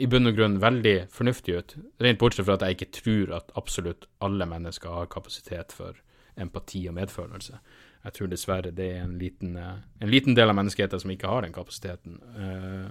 i 0.00 0.08
bunn 0.10 0.30
og 0.30 0.38
grunn 0.38 0.56
veldig 0.62 0.94
fornuftig 1.12 1.58
ut, 1.58 1.74
rent 2.02 2.20
bortsett 2.20 2.48
fra 2.48 2.56
at 2.56 2.64
jeg 2.66 2.78
ikke 2.78 2.94
tror 2.98 3.34
at 3.38 3.52
absolutt 3.58 4.08
alle 4.24 4.48
mennesker 4.48 4.90
har 4.90 5.10
kapasitet 5.12 5.74
for 5.76 5.98
empati 6.40 6.86
og 6.88 6.96
medfølelse. 6.96 7.60
Jeg 8.02 8.16
tror 8.16 8.30
dessverre 8.32 8.72
det 8.74 8.88
er 8.96 9.04
en 9.04 9.18
liten, 9.20 9.56
eh, 9.56 9.76
en 10.00 10.10
liten 10.10 10.34
del 10.34 10.50
av 10.50 10.56
menneskeheten 10.58 11.04
som 11.04 11.12
ikke 11.12 11.30
har 11.30 11.44
den 11.44 11.54
kapasiteten. 11.54 12.18
Eh, 12.34 12.90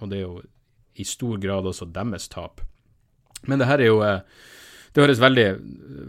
og 0.00 0.08
det 0.08 0.20
er 0.20 0.24
jo 0.24 0.40
i 0.96 1.04
stor 1.04 1.38
grad 1.42 1.66
også 1.68 1.90
deres 1.92 2.28
tap. 2.28 2.62
Men 3.48 3.60
det 3.60 3.68
her 3.68 3.80
er 3.80 3.92
jo 3.92 4.00
eh, 4.04 4.20
Det 4.90 5.04
høres 5.04 5.20
veldig, 5.22 5.44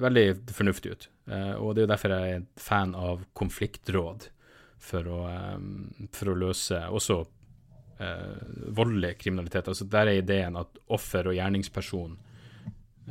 veldig 0.02 0.24
fornuftig 0.58 0.92
ut, 0.92 1.04
eh, 1.30 1.54
og 1.54 1.76
det 1.76 1.84
er 1.84 1.86
jo 1.86 1.90
derfor 1.92 2.14
jeg 2.16 2.32
er 2.34 2.46
fan 2.58 2.96
av 2.98 3.28
konfliktråd. 3.38 4.32
For 4.82 5.06
å, 5.06 5.20
for 6.10 6.32
å 6.32 6.34
løse 6.34 6.80
også 6.90 7.20
voldelig 8.74 9.18
kriminalitet. 9.22 9.68
Altså 9.68 9.86
Der 9.86 10.10
er 10.10 10.22
ideen 10.22 10.58
at 10.60 10.80
offer 10.92 11.30
og 11.30 11.38
gjerningsperson 11.38 12.18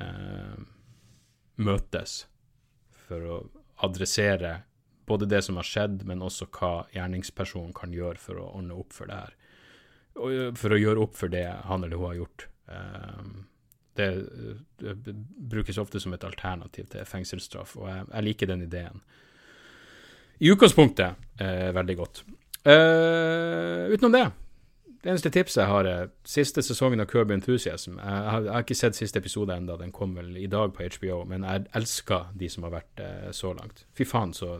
eh, 0.00 0.58
møtes 1.60 2.24
for 3.06 3.30
å 3.30 3.38
adressere 3.86 4.60
Både 5.10 5.26
det 5.26 5.40
som 5.42 5.56
har 5.58 5.66
skjedd, 5.66 6.04
men 6.06 6.20
også 6.22 6.46
hva 6.54 6.84
gjerningspersonen 6.94 7.72
kan 7.74 7.90
gjøre 7.90 8.20
for 8.22 8.38
å 8.38 8.44
ordne 8.60 8.76
opp 8.78 8.92
for 8.94 9.10
det 9.10 9.16
her. 9.16 9.32
For 10.54 10.70
å 10.70 10.78
gjøre 10.78 11.02
opp 11.02 11.16
for 11.18 11.32
det 11.32 11.48
han 11.66 11.82
eller 11.82 11.98
hun 11.98 12.06
har 12.12 12.18
gjort. 12.20 12.44
Det, 13.98 14.06
brukes 15.50 15.80
ofte 15.82 15.98
som 15.98 16.14
et 16.14 16.26
alternativ 16.28 16.92
til 16.92 17.08
fengselsstraff, 17.10 17.72
og 17.80 17.88
jeg, 17.90 18.22
liker 18.28 18.52
den 18.52 18.62
ideen. 18.68 19.02
I 20.38 20.52
utgangspunktet 20.54 21.42
eh, 21.42 21.72
veldig 21.74 21.98
godt. 21.98 22.22
Utenom 22.62 24.14
det 24.14 24.22
det 25.00 25.08
eneste 25.08 25.30
tipset 25.32 25.62
jeg 25.62 25.70
har, 25.70 25.86
er 25.88 26.10
siste 26.28 26.60
sesongen 26.60 27.00
av 27.00 27.08
Kirby 27.08 27.32
Enthusiasm. 27.38 27.96
Jeg 27.96 28.24
har, 28.32 28.42
jeg 28.44 28.52
har 28.52 28.64
ikke 28.66 28.76
sett 28.76 28.98
siste 28.98 29.20
episode 29.22 29.54
enda, 29.56 29.78
den 29.80 29.94
kom 29.96 30.12
vel 30.18 30.34
i 30.36 30.48
dag 30.50 30.74
på 30.76 30.84
HBO, 30.98 31.22
men 31.28 31.46
jeg 31.48 31.64
elsker 31.78 32.26
de 32.36 32.50
som 32.52 32.66
har 32.66 32.74
vært 32.74 33.00
eh, 33.00 33.30
så 33.36 33.54
langt. 33.56 33.86
Fy 33.96 34.04
faen, 34.08 34.36
så 34.36 34.58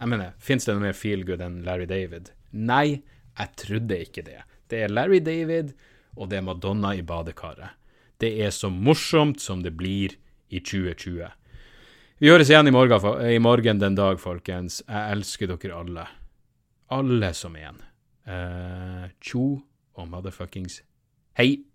Jeg 0.00 0.08
mener, 0.08 0.32
fins 0.40 0.64
det 0.64 0.72
noe 0.72 0.84
mer 0.86 0.96
feel 0.96 1.26
good 1.28 1.42
enn 1.44 1.58
Larry 1.64 1.84
David? 1.84 2.30
Nei, 2.56 3.02
jeg 3.36 3.56
trodde 3.60 3.98
ikke 4.00 4.24
det. 4.24 4.38
Det 4.72 4.78
er 4.84 4.92
Larry 4.92 5.20
David, 5.20 5.74
og 6.16 6.30
det 6.30 6.38
er 6.38 6.46
Madonna 6.46 6.94
i 6.96 7.02
badekaret. 7.04 7.76
Det 8.20 8.30
er 8.40 8.52
så 8.52 8.70
morsomt 8.72 9.40
som 9.40 9.60
det 9.64 9.74
blir 9.76 10.16
i 10.48 10.60
2020. 10.60 11.28
Vi 12.20 12.28
høres 12.32 12.52
igjen 12.52 12.68
i 12.68 12.72
morgen, 12.72 13.00
i 13.28 13.38
morgen 13.40 13.80
den 13.80 13.96
dag, 13.96 14.20
folkens. 14.20 14.82
Jeg 14.88 15.16
elsker 15.16 15.52
dere 15.52 15.80
alle. 15.80 16.06
Alle 16.92 17.32
som 17.36 17.56
en. 17.56 17.80
Uh, 18.28 19.08
tjo 19.20 19.60
og 19.94 20.08
motherfuckings 20.08 20.82
hei. 21.36 21.69